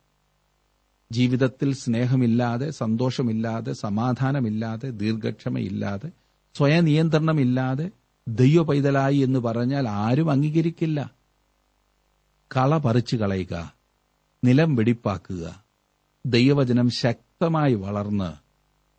ജീവിതത്തിൽ 1.12 1.74
സ്നേഹമില്ലാതെ 1.74 2.70
സന്തോഷമില്ലാതെ 2.70 3.74
സമാധാനമില്ലാതെ 3.74 4.90
ദീർഘക്ഷമയില്ലാതെ 4.90 6.12
സ്വയനിയന്ത്രണമില്ലാതെ 6.58 7.90
ദൈവ 8.30 8.64
പൈതലായി 8.64 9.18
എന്ന് 9.18 9.40
പറഞ്ഞാൽ 9.40 9.90
ആരും 9.90 10.32
അംഗീകരിക്കില്ല. 10.32 11.12
കള 12.58 12.78
പറിച്ചു 12.78 13.16
കളയുക 13.16 13.74
നിലം 14.44 14.76
വെടിപ്പാക്കുക 14.76 15.64
ദൈവവചനം 16.26 16.90
ശക്തമായി 16.90 17.74
വളർന്ന് 17.74 18.34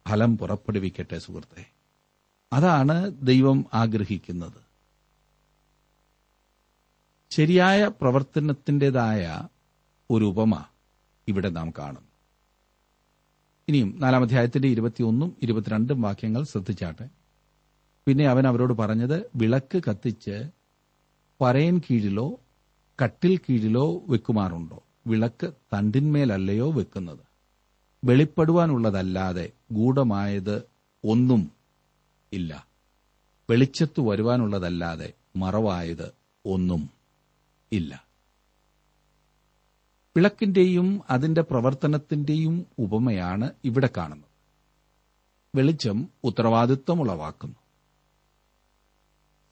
ഫലം 0.09 0.39
പുറപ്പെടുവിക്കട്ടെ 0.39 1.19
സുഹൃത്തെ. 1.19 1.71
അതാണ് 2.53 3.13
ദൈവം 3.23 3.65
ആഗ്രഹിക്കുന്നത്. 3.75 4.71
ശരിയായ 7.31 7.91
പ്രവർത്തനത്തിന്റെതായ 8.01 9.49
ഒരു 10.11 10.25
ഉപമ 10.25 10.65
ഇവിടെ 11.29 11.49
നാം 11.49 11.71
കാണും. 11.71 12.05
ഇനിയും 13.69 14.01
നാലാം 14.01 14.23
അധ്യായത്തിന്റെ 14.23 14.69
ഇരുപത്തിയൊന്നും 14.69 15.37
ഇരുപത്തിരണ്ടും 15.43 16.03
വാക്യങ്ങൾ 16.03 16.43
ശ്രദ്ധിച്ചാട്ടെ. 16.43 17.20
പിന്നെ 18.07 18.29
അവൻ 18.29 18.47
അവരോട് 18.47 18.73
പറഞ്ഞത് 18.73 19.31
വിളക്ക് 19.35 19.83
കത്തിച്ച് 19.89 20.51
പറയൻ 21.41 21.79
കീഴിലോ 21.79 22.41
കട്ടിൽ 23.03 23.37
കീഴിലോ 23.37 24.03
വെക്കുമാറുണ്ടോ? 24.09 24.83
വിളക്ക് 25.07 25.53
തണ്ടിന്മേലല്ലയോ 25.73 26.73
വെക്കുന്നത്? 26.73 27.31
വെളിപ്പെടുവാനുള്ളതല്ലാതെ 28.05 29.51
ഗൂഢമായത് 29.73 30.63
ഒന്നും 31.05 31.51
ഇല്ല. 32.33 32.67
വെളിച്ചത്ത് 33.51 34.01
വരുവാനുള്ളതല്ലാതെ 34.01 35.13
മറവായത് 35.37 36.13
ഒന്നും 36.45 36.91
ഇല്ല. 37.73 38.07
വിളക്കിന്റെയും 40.17 41.01
അതിന്റെ 41.11 41.41
പ്രവർത്തനത്തിന്റെയും 41.41 42.67
ഉപമയാണ് 42.79 43.51
ഇവിടെ 43.65 43.89
കാണുന്നത്. 43.97 44.31
വെളിച്ചം 45.55 46.09
ഉത്തരവാദിത്വം 46.25 47.01
ഉളവാക്കുന്നു. 47.01 47.60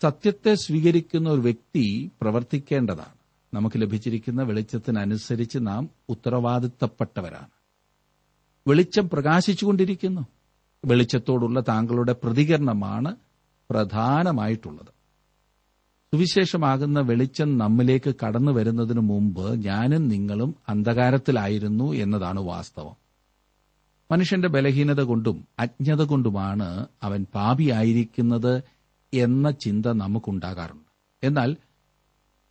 സത്യത്തെ 0.03 0.55
സ്വീകരിക്കുന്ന 0.55 1.31
ഒരു 1.31 1.41
വ്യക്തി 1.41 2.11
പ്രവർത്തിക്കേണ്ടതാണ്. 2.23 3.19
നമുക്ക് 3.55 3.81
ലഭിച്ചിരിക്കുന്ന 3.81 4.43
വെളിച്ചത്തിനനുസരിച്ച് 4.43 5.59
നാം 5.63 5.91
ഉത്തരവാദിത്തപ്പെട്ടവരാണ്. 6.09 7.49
വെളിച്ചം 8.69 9.09
പ്രകാശിച്ചുകൊണ്ടിരിക്കുന്നു. 9.09 10.27
വെളിച്ചത്തോടുള്ള 10.85 11.61
താങ്കളുടെ 11.61 12.13
പ്രതികരണമാണ് 12.13 13.17
പ്രധാനമായിട്ടുള്ളത്. 13.71 14.99
സുവിശേഷമാകുന്ന 16.15 17.01
വെളിച്ചം 17.01 17.59
നമ്മിലേക്ക് 17.59 18.15
കടന്നു 18.25 18.53
വരുന്നതിനു 18.53 19.01
മുമ്പ് 19.01 19.65
ഞാനും 19.65 20.09
നിങ്ങളും 20.09 20.55
അന്ധകാരത്തിലായിരുന്നു 20.69 21.93
എന്നതാണ് 21.93 22.41
വാസ്തവം. 22.41 22.97
മനുഷ്യന്റെ 24.13 24.49
ബലഹീനത 24.49 25.01
കൊണ്ടും 25.01 25.49
അജ്ഞത 25.59 26.03
കൊണ്ടുമാണ് 26.03 26.87
അവൻ 27.03 27.27
പാപിയായിരിക്കുന്നത് 27.35 28.63
എന്ന 29.14 29.51
ചിന്ത 29.51 29.87
നമുക്കുണ്ടാകാറുണ്ട്. 29.87 30.88
എന്നാൽ 31.27 31.57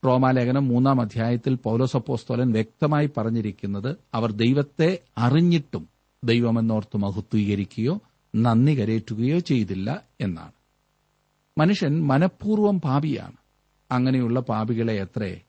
റോമാലേഖനം 0.05 0.67
മൂന്നാം 0.67 1.01
അധ്യായത്തിൽ 1.01 1.55
പൗലോസപ്പോസ്തോലൻ 1.55 2.51
വ്യക്തമായി 2.51 3.09
പറഞ്ഞിരിക്കുന്നത് 3.17 3.95
അവർ 4.13 4.31
ദൈവത്തെ 4.31 4.99
അറിഞ്ഞിട്ടും 5.17 5.89
ദൈവമെന്നോർത്ത് 6.23 6.97
മഹത്വീകരിക്കുകയോ 6.97 7.99
നന്ദി 8.35 8.81
കരേറ്റുകയോ 8.81 9.39
ചെയ്തില്ല 9.39 10.01
എന്നാണ്. 10.21 10.51
മനുഷ്യൻ 11.57 12.07
മനഃപൂർവം 12.07 12.81
പാപിയാണ്. 12.81 13.35
അങ്ങനെയുള്ള 13.91 14.39
പാപികളെ 14.39 14.93
എത്രേ? 14.93 15.41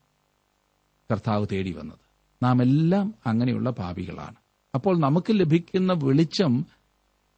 കർത്താവ് 1.12 1.46
തേടി 1.52 1.72
വന്നത്. 1.72 1.98
നാം 2.42 2.62
എല്ലാം 2.62 3.14
അങ്ങനെയുള്ള 3.26 3.70
പാപികളാണ്. 3.70 4.34
അപ്പോൾ 4.74 5.00
നമുക്ക് 5.00 5.26
ലഭിക്കുന്ന 5.30 5.92
വെളിച്ചം 5.92 6.66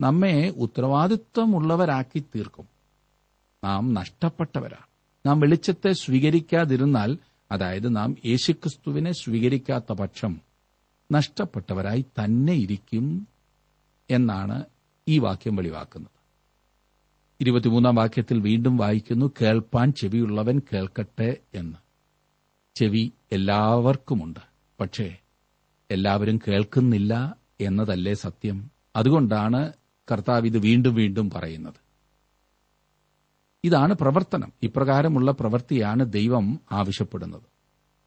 നമ്മെ 0.01 0.55
ഉത്തരവാദിത്വമുള്ളവരാക്കി 0.57 2.19
തീർക്കും. 2.21 2.80
നാം 3.65 3.95
നഷ്ടപ്പെട്ടവരാണ് 3.95 4.87
നാം 5.29 5.41
വെളിച്ചത്തെ 5.41 5.93
സ്വീകരിക്കാതിരുന്നാൽ 5.93 7.19
അതായത് 7.53 7.97
നാം 7.97 8.17
യേശുക്രിസ്തുവിനെ 8.27 9.13
സ്വീകരിക്കാത്ത 9.13 9.93
പക്ഷം 9.93 10.41
നഷ്ടപ്പെട്ടവരായി 11.13 12.03
തന്നെ 12.03 12.53
ഇരിക്കും 12.53 13.29
എന്നാണ് 14.11 14.65
ഈ 15.09 15.19
വാക്യം 15.19 15.57
വെളിവാക്കുന്നത്. 15.57 16.11
ഇരുപത്തിമൂന്നാം 17.41 17.95
വാക്യത്തിൽ 17.95 18.41
വീണ്ടും 18.41 18.77
വായിക്കുന്നു 18.77 19.33
കേൾപ്പാൻ 19.43 19.93
ചെവിയുള്ളവൻ 19.93 20.61
കേൾക്കട്ടെ 20.73 21.37
എന്ന്. 21.55 21.77
ചെവി 22.75 23.13
എല്ലാവർക്കുമുണ്ട് 23.33 24.41
പക്ഷേ 24.81 25.17
എല്ലാവരും 25.91 26.41
കേൾക്കുന്നില്ല 26.49 27.37
എന്നതല്ലേ 27.61 28.15
സത്യം? 28.15 28.71
അതുകൊണ്ടാണ് 28.97 29.73
കർത്താവ് 30.13 30.47
ഇത് 30.47 30.59
വീണ്ടും 30.59 30.95
വീണ്ടും 30.95 31.31
പറയുന്നത്. 31.31 31.90
ഇതാണ് 33.65 33.95
പ്രവർത്തനം. 33.95 34.53
ഇപ്രകാരമുള്ള 34.63 35.33
പ്രവൃത്തിയാണ് 35.33 36.13
ദൈവം 36.13 36.61
ആവശ്യപ്പെടുന്നത്. 36.73 37.43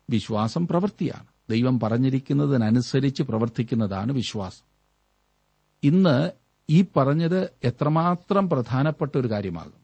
വിശ്വാസം 0.10 0.68
പ്രവൃത്തിയാണ്. 0.68 1.28
ദൈവം 1.50 1.80
പറഞ്ഞിരിക്കുന്നതിനനുസരിച്ച് 1.80 3.24
പ്രവർത്തിക്കുന്നതാണ് 3.24 4.12
വിശ്വാസം. 4.12 4.64
ഇന്ന് 5.84 6.32
ഈ 6.70 6.86
പറഞ്ഞത് 6.96 7.50
എത്രമാത്രം 7.64 8.50
പ്രധാനപ്പെട്ട 8.50 9.18
ഒരു 9.18 9.32
കാര്യമാകും. 9.32 9.84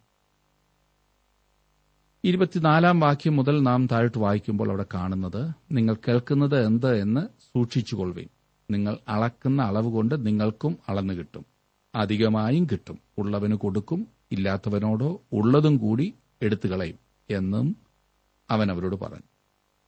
ഇരുപത്തിനാലാം 2.23 2.99
വാക്യം 2.99 3.35
മുതൽ 3.35 3.63
നാം 3.63 3.87
താഴോട്ട് 3.91 4.17
വായിക്കുമ്പോൾ 4.17 4.69
അവിടെ 4.69 4.85
കാണുന്നത് 4.93 5.51
നിങ്ങൾ 5.71 5.95
കേൾക്കുന്നത് 6.07 6.65
എന്ത് 6.65 6.95
എന്ന് 6.95 7.21
സൂക്ഷിച്ചുകൊള്ളുവിൻ. 7.21 8.27
നിങ്ങൾ 8.71 8.97
അളക്കുന്ന 9.07 9.61
അളവ് 9.61 9.91
കൊണ്ട് 9.91 10.25
നിങ്ങൾക്കും 10.25 10.77
അളന്നു 10.89 11.13
കിട്ടും. 11.13 11.45
അധികമായും 11.95 12.65
കിട്ടും. 12.65 12.99
ഉള്ളവന് 13.17 13.53
കൊടുക്കും 13.53 14.18
ഇല്ലാത്തവനോടോ 14.31 15.21
ഉള്ളതും 15.33 15.77
കൂടി 15.77 16.13
എടുത്തുകളയും 16.41 16.97
എന്നും 17.29 17.77
അവൻ 18.49 18.71
അവരോട് 18.71 18.95
പറഞ്ഞു. 18.95 19.27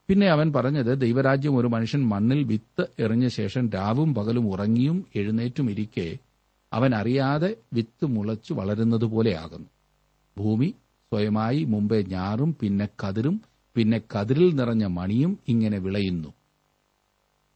പിന്നെ 0.09 0.27
അവൻ 0.27 0.53
പറഞ്ഞത് 0.53 1.01
ദൈവരാജ്യം 1.01 1.57
ഒരു 1.57 1.67
മനുഷ്യൻ 1.67 2.07
മണ്ണിൽ 2.07 2.43
വിത്ത് 2.43 2.89
എറിഞ്ഞ 2.99 3.27
ശേഷം 3.27 3.69
രാവും 3.69 4.13
പകലും 4.13 4.53
ഉറങ്ങിയും 4.53 5.05
എഴുന്നേറ്റും 5.15 5.71
ഇരിക്കെ 5.71 6.17
അവൻ 6.73 6.95
അറിയാതെ 6.95 7.55
വിത്ത് 7.73 8.05
മുളച്ചു 8.05 8.53
വളരുന്നതുപോലെയാകുന്നു 8.53 9.69
ഭൂമി 10.37 10.69
സ്വയമായി 11.11 11.63
മുമ്പേ 11.63 12.03
ഞാറും 12.03 12.55
പിന്നെ 12.61 12.87
കതിരും 13.03 13.41
പിന്നെ 13.75 14.01
കതിരിൽ 14.13 14.55
നിറഞ്ഞ 14.55 14.85
മണിയും 14.85 15.39
ഇങ്ങനെ 15.47 15.77
വിളയുന്നു. 15.77 16.33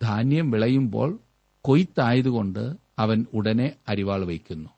ധാന്യം 0.01 0.51
വിളയുമ്പോൾ 0.51 1.19
കൊയ്ത്തായതുകൊണ്ട് 1.61 2.75
അവൻ 2.99 3.25
ഉടനെ 3.33 3.75
അരിവാൾ 3.87 4.25
വയ്ക്കുന്നു. 4.25 4.69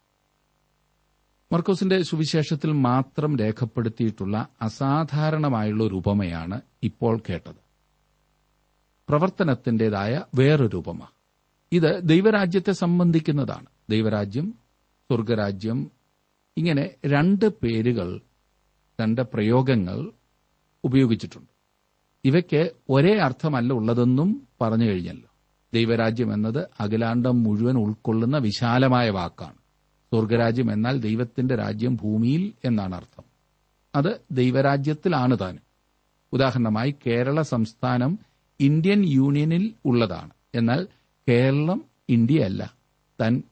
മർക്കോസിന്റെ 1.52 2.02
സുവിശേഷത്തിൽ 2.02 2.72
മാത്രം 2.72 3.38
രേഖപ്പെടുത്തിയിട്ടുള്ള 3.38 4.48
അസാധാരണമായുള്ള 4.62 5.84
ഒരു 5.84 5.96
ഉപമയാണ് 5.96 6.62
ഇപ്പോൾ 6.84 7.22
കേട്ടത്. 7.30 7.56
പ്രവർത്തനത്തിന്റേതായ 9.10 10.22
വേറൊരു 10.36 10.78
ഉപമ. 10.78 11.00
ഇത് 11.72 12.00
ദൈവരാജ്യത്തെ 12.04 12.72
സംബന്ധിക്കുന്നതാണ്. 12.72 13.66
ദൈവരാജ്യം 13.90 14.52
സ്വർഗരാജ്യം 15.12 15.92
ഇങ്ങനെ 16.58 16.90
രണ്ട് 17.06 17.46
പേരുകൾ 17.46 18.22
രണ്ട് 19.02 19.22
പ്രയോഗങ്ങൾ 19.22 20.12
ഉപയോഗിച്ചിട്ടുണ്ട്. 20.84 21.50
ഇവയ്ക്ക് 22.26 22.72
ഒരേ 22.90 23.20
അർത്ഥമല്ല 23.20 23.74
ഉള്ളതെന്നും 23.74 24.48
പറഞ്ഞു 24.62 24.86
കഴിഞ്ഞല്ലോ. 24.86 25.30
ദൈവരാജ്യം 25.74 26.34
എന്നത് 26.34 26.68
അഖിലാണ്ടം 26.80 27.44
മുഴുവൻ 27.44 27.78
ഉൾക്കൊള്ളുന്ന 27.78 28.38
വിശാലമായ 28.38 29.10
വാക്കാണ്. 29.10 29.67
സ്വർഗരാജ്യം 30.14 30.72
എന്നാൽ 30.72 31.00
ദൈവത്തിന്റെ 31.00 31.56
രാജ്യം 31.56 31.96
ഭൂമിയിൽ 31.96 32.54
എന്നാണ് 32.66 32.96
അർത്ഥം. 32.96 33.24
അത് 33.96 34.22
ദൈവരാജ്യത്തിലാണ് 34.32 35.38
താനും 35.42 35.62
ഉദാഹരണമായി 36.34 36.96
കേരള 37.08 37.42
സംസ്ഥാനം 37.42 38.20
ഇന്ത്യൻ 38.60 39.06
യൂണിയനിൽ 39.06 39.74
ഉള്ളതാണ്. 39.86 40.30
എന്നാൽ 40.56 40.88
കേരളം 41.30 41.86
ഇന്ത്യയല്ല 42.10 42.74
തൻ 43.22 43.44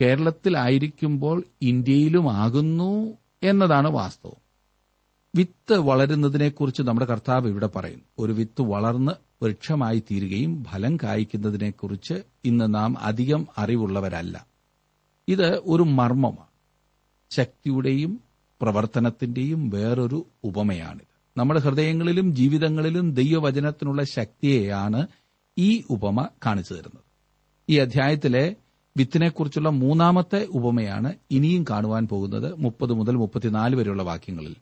കേരളത്തിലായിരിക്കുമ്പോൾ 0.00 1.44
ഇന്ത്യയിലുമാകുന്നു 1.62 3.12
എന്നതാണ് 3.42 3.88
വാസ്തവം. 3.88 4.50
വിത്ത് 5.34 5.72
വളരുന്നതിനെക്കുറിച്ച് 5.72 6.82
നമ്മുടെ 6.82 7.06
കർത്താവ് 7.06 7.48
ഇവിടെ 7.48 7.66
പറയുന്നു. 7.66 8.04
ഒരു 8.18 8.32
വിത്ത് 8.32 8.62
വളർന്ന് 8.62 9.12
വൃക്ഷമായി 9.44 10.02
തീരുകയും 10.10 10.64
ഫലം 10.64 10.96
കായ്ക്കുന്നതിനെക്കുറിച്ച് 10.96 12.14
ഇന്ന് 12.44 12.74
നാം 12.74 12.98
അധികം 12.98 13.46
അറിവുള്ളവരല്ല. 13.58 14.49
ഇത് 15.30 15.60
ഒരു 15.64 15.82
മർമ്മമാണ്. 15.82 16.48
ശക്തിയുടെയും 17.30 18.20
പ്രവർത്തനത്തിന്റെയും 18.62 19.70
വേറൊരു 19.70 20.26
ഉപമയാണിത്. 20.44 21.10
നമ്മുടെ 21.36 21.60
ഹൃദയങ്ങളിലും 21.60 22.34
ജീവിതങ്ങളിലും 22.34 23.14
ദൈവവചനത്തിനുള്ള 23.14 24.04
ശക്തിയെയാണ് 24.04 25.06
ഈ 25.58 25.82
ഉപമ 25.90 26.28
കാണിച്ചു 26.46 26.72
തരുന്നത്. 26.72 27.04
ഈ 27.68 27.78
അധ്യായത്തിലെ 27.78 28.56
വിത്തിനെക്കുറിച്ചുള്ള 28.96 29.68
മൂന്നാമത്തെ 29.68 30.46
ഉപമയാണ് 30.46 31.14
ഇനിയും 31.30 31.64
കാണുവാൻ 31.70 32.08
പോകുന്നത് 32.08 32.54
മുപ്പത് 32.58 32.92
മുതൽ 32.92 33.16
മുപ്പത്തിനാല് 33.16 33.76
വരെയുള്ള 33.76 34.02
വാക്യങ്ങളിൽ. 34.02 34.56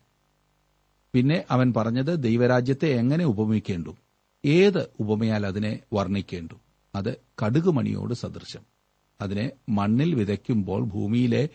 പിന്നെ 1.15 1.45
അവൻ 1.51 1.73
പറഞ്ഞത് 1.77 2.23
ദൈവരാജ്യത്തെ 2.23 2.89
എങ്ങനെ 2.89 3.25
ഉപമിക്കേണ്ടു? 3.25 3.97
ഏത് 4.45 4.87
ഉപമയാൽ 5.01 5.47
അതിനെ 5.47 5.81
വർണിക്കേണ്ടു? 5.93 6.55
അത് 6.95 7.17
കടുകുമണിയോട് 7.17 8.15
സദൃശം. 8.15 8.78
അതിനെ 9.21 9.51
മണ്ണിൽ 9.69 10.15
വിതയ്ക്കുമ്പോൾ 10.15 10.85
ഭൂമിയിലെ 10.85 11.49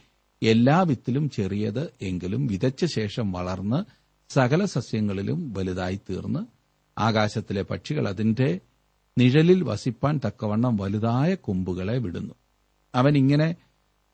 എല്ലാ 0.43 0.81
വിത്തിലും 0.81 1.29
ചെറിയത് 1.29 1.93
എങ്കിലും 2.01 2.47
വിതച്ച 2.47 2.85
ശേഷം 2.85 3.31
വളർന്ന് 3.31 3.83
സകല 4.29 4.65
സസ്യങ്ങളിലും 4.65 5.53
വലുതായി 5.53 5.99
തീർന്ന് 6.09 6.39
ആകാശത്തിലെ 6.99 7.61
പക്ഷികൾ 7.61 8.07
അതിന്റെ 8.07 8.59
നിഴലിൽ 9.17 9.63
വസിപ്പാൻ 9.63 10.19
തക്കവണ്ണം 10.27 10.75
വലുതായ 10.75 11.35
കൊമ്പുകളെ 11.35 11.97
വിടുന്നു. 11.97 12.33
അവൻ 12.95 13.17
ഇങ്ങനെ 13.17 13.55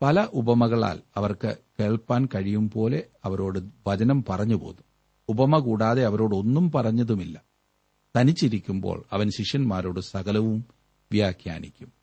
പല 0.02 0.28
ഉപമകളാൽ 0.34 1.00
അവർക്ക് 1.16 1.58
കേൾപ്പാൻ 1.80 2.28
കഴിയും 2.36 2.70
പോലെ 2.70 3.04
അവരോട് 3.24 3.60
വചനം 3.88 4.24
പറഞ്ഞു 4.30 4.56
പോന്നു. 4.56 4.84
ഉപമ 5.30 5.60
കൂടാതെ 5.60 6.06
അവരോട് 6.06 6.36
ഒന്നും 6.36 6.72
പറഞ്ഞതുമില്ല. 6.72 7.42
തനിച്ചിരിക്കുമ്പോൾ 8.18 9.06
അവൻ 9.12 9.30
ശിഷ്യന്മാരോട് 9.30 10.00
സകലവും 10.00 10.66
വ്യാഖ്യാനിക്കും. 11.12 11.99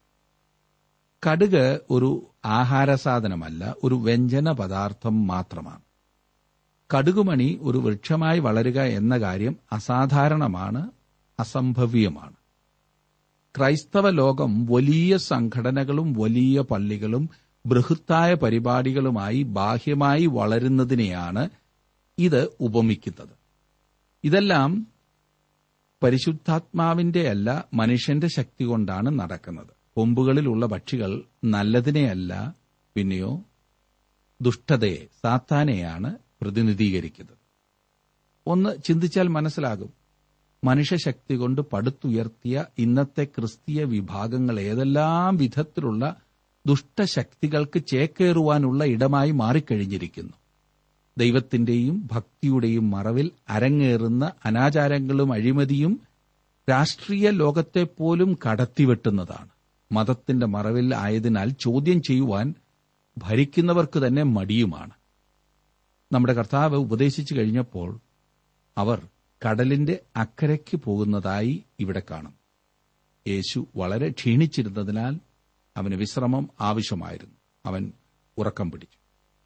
കടുക് 1.26 1.80
ഒരു 1.90 2.26
ആഹാര 2.44 2.94
സാധനമല്ല 2.94 3.74
ഒരു 3.84 3.94
വ്യഞ്ജന 3.94 4.52
പദാർത്ഥം 4.52 5.26
മാത്രമാണ്. 5.26 5.80
കടുകുമണി 6.96 7.58
ഒരു 7.62 7.78
വൃക്ഷമായി 7.78 8.38
വളരുക 8.38 8.80
എന്ന 8.80 9.18
കാര്യം 9.18 9.56
അസാധാരണമാണ് 9.72 10.90
അസംഭവ്യമാണ്. 11.40 12.36
ക്രൈസ്തവ 13.56 14.10
ലോകം 14.10 14.66
വലിയ 14.66 15.16
സംഘടനകളും 15.16 16.12
വലിയ 16.12 16.60
പള്ളികളും 16.60 17.30
ബൃഹത്തായ 17.66 18.34
പരിപാടികളുമായി 18.34 19.42
ബാഹ്യമായി 19.42 20.26
വളരുന്നതിനെയാണ് 20.26 21.48
ഇത് 22.18 22.48
ഉപമിക്കുന്നത്. 22.60 23.36
ഇതെല്ലാം 24.24 24.86
പരിശുദ്ധാത്മാവിന്റെ 26.02 27.28
അല്ല 27.28 27.64
മനുഷ്യന്റെ 27.74 28.26
ശക്തി 28.26 28.64
കൊണ്ടാണ് 28.64 29.18
നടക്കുന്നത്. 29.18 29.75
കൊമ്പുകളിലുള്ള 29.96 30.66
പക്ഷികൾ 30.66 31.22
നല്ലതിനെയല്ല 31.44 32.54
പിന്നെയോ 32.94 33.44
ദുഷ്ടതയെ 34.42 35.06
സാത്താനെയാണ് 35.24 36.16
പ്രതിനിധീകരിക്കുന്നത്. 36.42 37.36
ഒന്ന് 38.46 38.82
ചിന്തിച്ചാൽ 38.84 39.28
മനസ്സിലാകും. 39.28 39.92
മനുഷ്യശക്തി 40.64 41.34
കൊണ്ട് 41.34 41.60
പടുത്തുയർത്തിയ 41.60 42.64
ഇന്നത്തെ 42.78 43.24
ക്രിസ്തീയ 43.24 43.84
വിഭാഗങ്ങൾ 43.84 44.60
ഏതെല്ലാം 44.60 45.36
വിധത്തിലുള്ള 45.36 46.16
ദുഷ്ടശക്തികൾക്ക് 46.66 47.84
ചേക്കേറുവാനുള്ള 47.84 48.84
ഇടമായി 48.84 49.30
മാറിക്കഴിഞ്ഞിരിക്കുന്നു. 49.30 50.32
ദൈവത്തിന്റെയും 51.18 52.08
ഭക്തിയുടെയും 52.12 52.90
മറവിൽ 52.90 53.30
അരങ്ങേറുന്ന 53.48 54.32
അനാചാരങ്ങളും 54.44 55.32
അഴിമതിയും 55.32 56.00
രാഷ്ട്രീയ 56.70 57.30
ലോകത്തെപ്പോലും 57.30 58.38
കടത്തിവെട്ടുന്നതാണ്. 58.46 59.55
മതത്തിന്റെ 59.92 60.46
മറവിൽ 60.46 60.94
ആയതിനാൽ 60.94 61.50
ചോദ്യം 61.50 62.02
ചെയ്യുവാൻ 62.02 62.54
ഭരിക്കുന്നവർക്ക് 63.18 64.06
തന്നെ 64.06 64.22
മടിയുമാണ്. 64.22 64.90
നമ്മുടെ 66.12 66.32
കർത്താവ് 66.32 66.76
ഉപദേശിച്ചു 66.76 67.34
കഴിഞ്ഞപ്പോൾ 67.34 68.00
അവർ 68.78 69.08
കടലിന്റെ 69.48 69.98
അക്കരയ്ക്ക് 70.16 70.76
പോകുന്നതായി 70.76 71.64
ഇവിടെ 71.80 72.02
കാണും. 72.10 72.34
യേശു 73.28 73.66
വളരെ 73.76 74.10
ക്ഷീണിച്ചിരുന്നതിനാൽ 74.10 75.18
അവന് 75.76 75.94
വിശ്രമം 75.94 76.50
ആവശ്യമായിരുന്നു. 76.60 77.34
അവൻ 77.66 77.92
ഉറക്കം 78.38 78.70
പിടിച്ചു. 78.70 78.98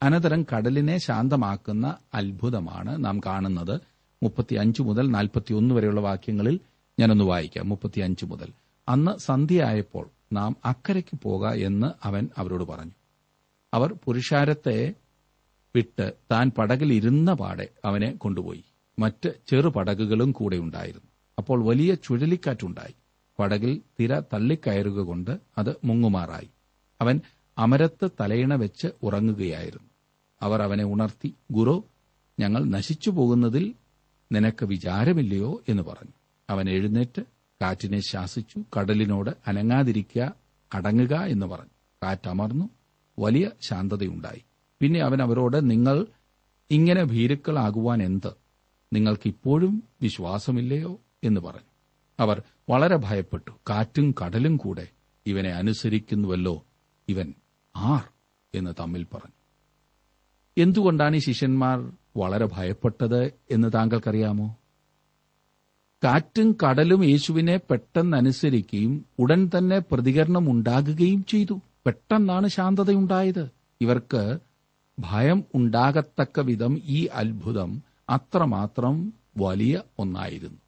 അനന്തരം 0.03 0.45
കടലിനെ 0.53 0.97
ശാന്തമാക്കുന്ന 0.97 1.97
അത്ഭുതമാണ് 2.13 3.05
നാം 3.05 3.19
കാണുന്നത്. 3.19 3.81
മുപ്പത്തിയഞ്ച് 4.23 4.81
മുതൽ 4.81 5.11
നാൽപ്പത്തിയൊന്ന് 5.11 5.75
വരെയുള്ള 5.75 6.01
വാക്യങ്ങളിൽ 6.01 6.59
ഞാനൊന്ന് 6.99 7.23
വായിക്കാം. 7.23 7.69
മുപ്പത്തിയഞ്ച് 7.69 8.25
മുതൽ. 8.25 8.47
അന്ന് 8.89 9.17
സന്ധ്യയായപ്പോൾ 9.17 10.09
നാം 10.31 10.57
അക്കരയ്ക്ക് 10.65 11.19
പോക 11.21 11.47
എന്ന് 11.47 11.91
അവൻ 12.03 12.29
അവരോട് 12.37 12.63
പറഞ്ഞു. 12.63 12.91
അവർ 13.73 13.95
പുരുഷാരത്തെ 14.05 14.93
വിട്ട് 15.75 16.13
താൻ 16.31 16.51
പടകിൽ 16.51 16.93
ഇരുന്ന 16.93 17.33
പാടെ 17.33 17.69
അവനെ 17.85 18.11
കൊണ്ടുപോയി. 18.11 18.63
മറ്റ് 18.99 19.33
ചെറുപടകുകളും 19.47 20.31
കൂടെ 20.31 20.57
ഉണ്ടായിരുന്നു. 20.57 21.07
അപ്പോൾ 21.37 21.63
വലിയ 21.63 21.93
ചുഴലിക്കാറ്റുണ്ടായി. 21.93 22.95
പടകിൽ 23.39 23.81
തിര 23.99 24.19
തള്ളിക്കയറുക 24.19 24.99
കൊണ്ട് 24.99 25.39
അത് 25.57 25.75
മുങ്ങുമാറായി. 25.83 26.49
അവൻ 27.01 27.21
അമരത്ത് 27.57 28.09
തലയിണ 28.21 28.53
വെച്ച് 28.55 28.87
ഉറങ്ങുകയായിരുന്നു. 29.03 29.89
അവർ 30.41 30.61
അവനെ 30.61 30.83
ഉണർത്തി 30.83 31.35
ഗുരു 31.51 31.85
ഞങ്ങൾ 32.39 32.65
നശിച്ചു 32.65 33.09
പോകുന്നതിൽ 33.09 33.73
നിനക്ക് 34.31 34.65
വിചാരമില്ലയോ? 34.65 35.61
എന്ന് 35.69 35.83
പറഞ്ഞു. 35.83 36.11
അവൻ 36.49 36.69
എഴുന്നേറ്റ് 36.69 37.21
കാറ്റിനെ 37.61 37.99
ശാസിച്ചു 37.99 38.63
കടലിനോട് 38.79 39.29
അനങ്ങാതിരിക്കുക 39.47 40.33
അടങ്ങുക 40.73 41.15
എന്ന് 41.15 41.45
പറഞ്ഞു. 41.45 41.69
കാറ്റമർന്നു 42.03 42.69
വലിയ 43.19 43.49
ശാന്തതയുണ്ടായി. 43.61 44.43
പിന്നെ 44.79 44.99
അവൻ 44.99 45.21
അവരോട് 45.21 45.71
നിങ്ങൾ 45.71 46.05
ഇങ്ങനെ 46.71 47.03
ഭീരുക്കളാകുവാൻ 47.03 48.03
എന്ത്? 48.03 48.33
നിങ്ങൾക്കിപ്പോഴും 48.93 49.83
വിശ്വാസമില്ലയോ? 50.01 51.01
എന്ന് 51.23 51.41
പറഞ്ഞു. 51.41 51.71
അവർ 52.19 52.41
വളരെ 52.69 52.97
ഭയപ്പെട്ടു. 52.97 53.51
കാറ്റും 53.69 54.15
കടലും 54.25 54.57
കൂടെ 54.57 54.87
ഇവനെ 55.25 55.49
അനുസരിക്കുന്നുവല്ലോ 55.49 56.65
ഇവൻ 57.09 57.33
ആർ 57.75 58.09
എന്ന് 58.55 58.71
തമ്മിൽ 58.79 59.03
പറഞ്ഞു. 59.03 59.41
എന്തുകൊണ്ടാണ് 60.63 61.15
ഈ 61.15 61.19
ശിഷ്യന്മാർ 61.19 61.91
വളരെ 62.17 62.47
ഭയപ്പെട്ടത് 62.53 63.25
എന്ന് 63.51 63.67
താങ്കൾക്കറിയാമോ? 63.75 64.57
കാറ്റും 66.03 66.57
കടലും 66.63 67.03
യേശുവിനെ 67.03 67.57
പെട്ടെന്ന് 67.57 67.87
പെട്ടെന്നനുസരിക്കുകയും 67.93 69.05
ഉടൻ 69.19 69.51
തന്നെ 69.57 69.79
പ്രതികരണം 69.79 70.51
ഉണ്ടാകുകയും 70.51 71.25
ചെയ്തു. 71.25 71.61
പെട്ടെന്നാണ് 71.85 72.47
ശാന്തതയുണ്ടായത്. 72.47 73.51
ഇവർക്ക് 73.81 74.39
ഭയം 74.99 75.43
ഉണ്ടാകത്തക്ക 75.55 76.39
വിധം 76.39 76.81
ഈ 76.85 77.05
അത്ഭുതം 77.05 77.83
അത്രമാത്രം 78.09 79.13
വലിയ 79.37 79.81
ഒന്നായിരുന്നു. 79.99 80.59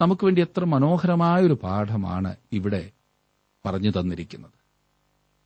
നമുക്ക് 0.00 0.24
വേണ്ടി 0.24 0.40
എത്ര 0.40 0.64
മനോഹരമായ 0.64 1.42
ഒരു 1.42 1.58
പാഠമാണ് 1.62 2.36
ഇവിടെ 2.52 2.90
പറഞ്ഞു 3.66 3.90
തന്നിരിക്കുന്നത്. 3.90 4.56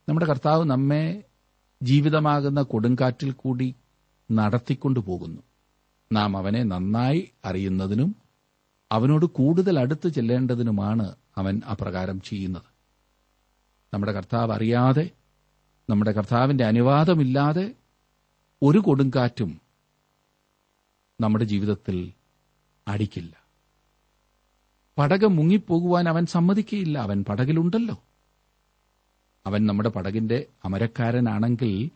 നമ്മുടെ 0.08 0.26
കർത്താവ് 0.26 0.64
നമ്മെ 0.64 1.22
ജീവിതമാകുന്ന 1.82 2.62
കൊടുങ്കാറ്റിൽ 2.62 3.32
കൂടി 3.32 3.74
നടത്തിക്കൊണ്ടു 4.32 5.00
പോകുന്നു 5.00 5.42
നാം 6.12 6.36
അവനെ 6.36 6.62
നന്നായി 6.62 7.30
അറിയുന്നതിനും 7.44 8.14
അവനോട് 8.92 9.26
കൂടുതൽ 9.26 9.78
അടുത്ത് 9.78 10.08
ചെല്ലേണ്ടതിനുമാണ് 10.08 11.16
അവൻ 11.36 11.62
അപ്രകാരം 11.70 12.20
ചെയ്യുന്നത്. 12.20 12.62
നമ്മുടെ 13.94 14.12
കർത്താവ് 14.12 14.52
അറിയാതെ 14.52 15.10
നമ്മുടെ 15.90 16.12
കർത്താവിന്റെ 16.12 16.64
അനുവാദമില്ലാതെ 16.64 17.74
ഒരു 18.62 18.78
കൊടുങ്കാറ്റും 18.78 19.60
നമ്മുടെ 21.20 21.44
ജീവിതത്തിൽ 21.44 22.12
അടിക്കില്ല. 22.88 23.42
പടക് 24.98 25.26
മുങ്ങിപ്പോകുവാൻ 25.26 26.08
അവൻ 26.08 26.26
സമ്മതിക്കുകയില്ല 26.26 26.98
അവൻ 26.98 27.24
പടകിലുണ്ടല്ലോ. 27.24 28.02
അവൻ 29.46 29.66
നമ്മുടെ 29.66 29.88
പടകിന്റെ 29.88 30.46
അമരക്കാരനാണെങ്കിൽ 30.64 31.90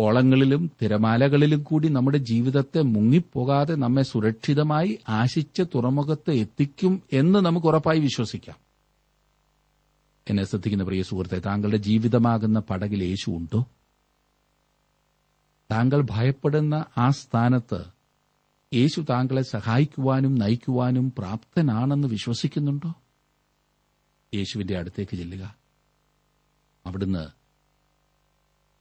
ഓളങ്ങളിലും 0.00 0.70
തിരമാലകളിലും 0.82 1.62
കൂടി 1.62 1.88
നമ്മുടെ 1.88 2.18
ജീവിതത്തെ 2.18 2.80
മുങ്ങിപ്പോകാതെ 2.80 3.74
നമ്മെ 3.74 4.02
സുരക്ഷിതമായി 4.02 4.98
ആശിച്ച 5.08 5.60
തുറമുഖത്ത് 5.60 6.30
എത്തിക്കും 6.30 7.02
എന്ന് 7.12 7.38
നമുക്ക് 7.38 7.66
ഉറപ്പായി 7.66 7.98
വിശ്വസിക്കാം. 7.98 8.56
എന്നെ 10.28 10.44
ശ്രദ്ധിക്കുന്ന 10.44 10.84
പ്രിയ 10.84 11.02
സുഹൃത്തെ 11.02 11.38
താങ്കളുടെ 11.38 11.76
ജീവിതമാകുന്ന 11.76 12.58
പടകിൽ 12.58 13.04
യേശു 13.04 13.30
ഉണ്ടോ? 13.30 13.66
താങ്കൾ 15.70 16.06
ഭയപ്പെടുന്ന 16.10 16.84
ആ 16.98 17.10
സ്ഥാനത്ത് 17.10 17.84
യേശു 18.74 19.00
താങ്കളെ 19.00 19.42
സഹായിക്കുവാനും 19.42 20.34
നയിക്കുവാനും 20.34 21.12
പ്രാപ്തനാണെന്ന് 21.18 22.08
വിശ്വസിക്കുന്നുണ്ടോ? 22.08 22.94
യേശുവിന്റെ 24.34 24.78
അടുത്തേക്ക് 24.78 25.16
ചെല്ലുക. 25.16 25.54
അവിടുന്ന് 26.86 27.28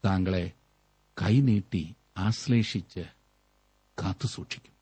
താങ്കളെ 0.06 0.52
കൈനീട്ടി 1.22 1.96
ആശ്ലേഷിച്ച് 2.18 3.00
കാത്തുസൂക്ഷിക്കും 4.04 4.74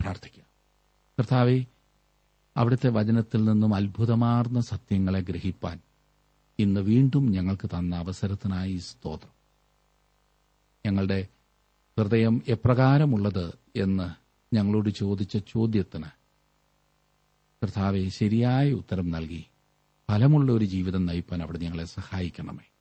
പ്രാർത്ഥിക്കാം. 0.00 0.46
കർത്താവെ 1.18 1.64
അവിടുത്തെ 2.56 2.88
വചനത്തിൽ 2.88 3.44
നിന്നും 3.44 3.74
അത്ഭുതമാർന്ന 3.74 4.60
സത്യങ്ങളെ 4.60 5.20
ഗ്രഹിപ്പാൻ 5.20 5.80
ഇന്ന് 6.58 6.80
വീണ്ടും 6.80 7.30
ഞങ്ങൾക്ക് 7.30 7.68
തന്ന 7.68 7.96
അവസരത്തിനായി 7.96 8.76
സ്തോത്രം. 8.76 9.34
ഞങ്ങളുടെ 10.86 11.26
ഹൃദയം 11.98 12.42
എപ്രകാരമുള്ളത് 12.48 13.52
എന്ന് 13.76 14.14
ഞങ്ങളോട് 14.54 14.90
ചോദിച്ച 14.90 15.36
ചോദ്യത്തിന് 15.36 16.06
കർത്താവെ 17.62 18.08
ശരിയായ 18.08 18.72
ഉത്തരം 18.72 19.10
നൽകി 19.10 19.46
ഫലമുള്ള 20.10 20.52
ഒരു 20.52 20.64
ജീവിതം 20.64 21.06
നയിപ്പാൻ 21.06 21.42
അവിടെ 21.42 21.58
ഞങ്ങളെ 21.58 21.84
സഹായിക്കണമേ. 21.84 22.73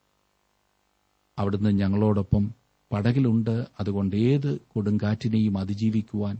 അവിടുന്ന് 1.37 1.69
ഞങ്ങളോടൊപ്പം 1.69 2.51
പടകിലുണ്ട്. 2.91 3.67
അതുകൊണ്ട് 3.79 4.15
ഏത് 4.15 4.59
കൊടുങ്കാറ്റിനെയും 4.67 5.57
അതിജീവിക്കുവാൻ 5.57 6.37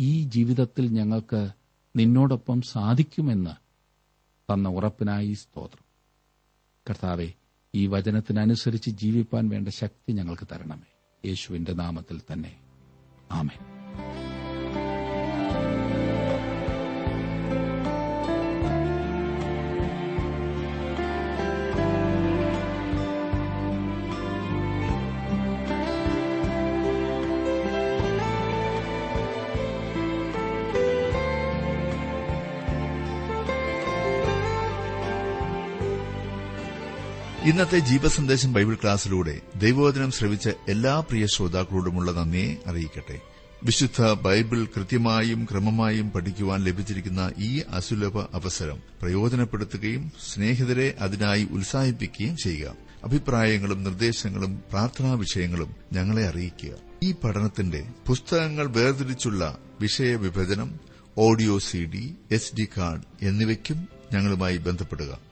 ഈ 0.00 0.22
ജീവിതത്തിൽ 0.22 0.88
ഞങ്ങൾക്ക് 0.88 1.50
നിന്നോടൊപ്പം 1.96 2.62
സാധിക്കുമെന്ന് 2.62 3.50
തന്ന 4.52 4.68
ഉറപ്പിനായി 4.68 5.32
സ്തോത്രം. 5.32 5.84
കർത്താവെ 6.90 7.32
ഈ 7.74 7.86
വചനത്തിനനുസരിച്ച് 7.86 8.90
ജീവിപ്പാൻ 8.90 9.48
വേണ്ട 9.48 9.68
ശക്തി 9.68 10.12
ഞങ്ങൾക്ക് 10.12 10.46
തരണമേ. 10.52 11.18
യേശുവിന്റെ 11.28 11.72
നാമത്തിൽ 11.72 12.20
തന്നെ. 12.32 12.56
ആമേൻ. 13.30 13.82
ഇന്നത്തെ 37.52 37.78
ജീവസന്ദേശം 37.78 38.52
ബൈബിൾ 38.52 38.74
ക്ലാസ്സിലൂടെ 38.74 39.40
ദൈവവചനം 39.56 40.10
ശ്രവിച്ച 40.10 40.48
എല്ലാ 40.68 41.00
പ്രിയ 41.00 41.26
ശ്രോതാക്കളോടുമുള്ള 41.26 42.12
നന്ദിയെ 42.12 42.56
അറിയിക്കട്ടെ. 42.66 43.20
വിശുദ്ധ 43.64 44.02
ബൈബിൾ 44.02 44.64
കൃത്യമായും 44.64 45.44
ക്രമമായും 45.50 46.10
പഠിക്കുവാൻ 46.10 46.64
ലഭിച്ചിരിക്കുന്ന 46.64 47.32
ഈ 47.38 47.62
അസുലഭ 47.68 48.18
അവസരം 48.18 48.78
പ്രയോജനപ്പെടുത്തുകയും 49.02 50.12
സ്നേഹിതരെ 50.34 50.94
അതിനായി 51.00 51.48
ഉത്സാഹിപ്പിക്കുകയും 51.50 52.36
ചെയ്യുക. 52.36 52.74
അഭിപ്രായങ്ങളും 53.04 53.84
നിർദ്ദേശങ്ങളും 53.84 54.62
പ്രാർത്ഥനാ 54.70 55.12
വിഷയങ്ങളും 55.12 55.76
ഞങ്ങളെ 55.92 56.28
അറിയിക്കുക. 56.28 56.70
ഈ 57.02 57.14
പഠനത്തിന്റെ 57.24 57.84
പുസ്തകങ്ങൾ 58.06 58.66
വേർതിരിച്ചുള്ള 58.66 59.58
വിഷയ 59.80 60.16
വിഭജനം 60.16 60.80
audio 61.18 61.58
C 61.58 61.78
D 61.78 62.14
S 62.30 62.56
D 62.56 62.68
card 62.78 63.02
എന്നിവയ്ക്കും 63.22 63.88
ഞങ്ങളുമായി 64.12 64.56
ബന്ധപ്പെടുക. 64.56 65.31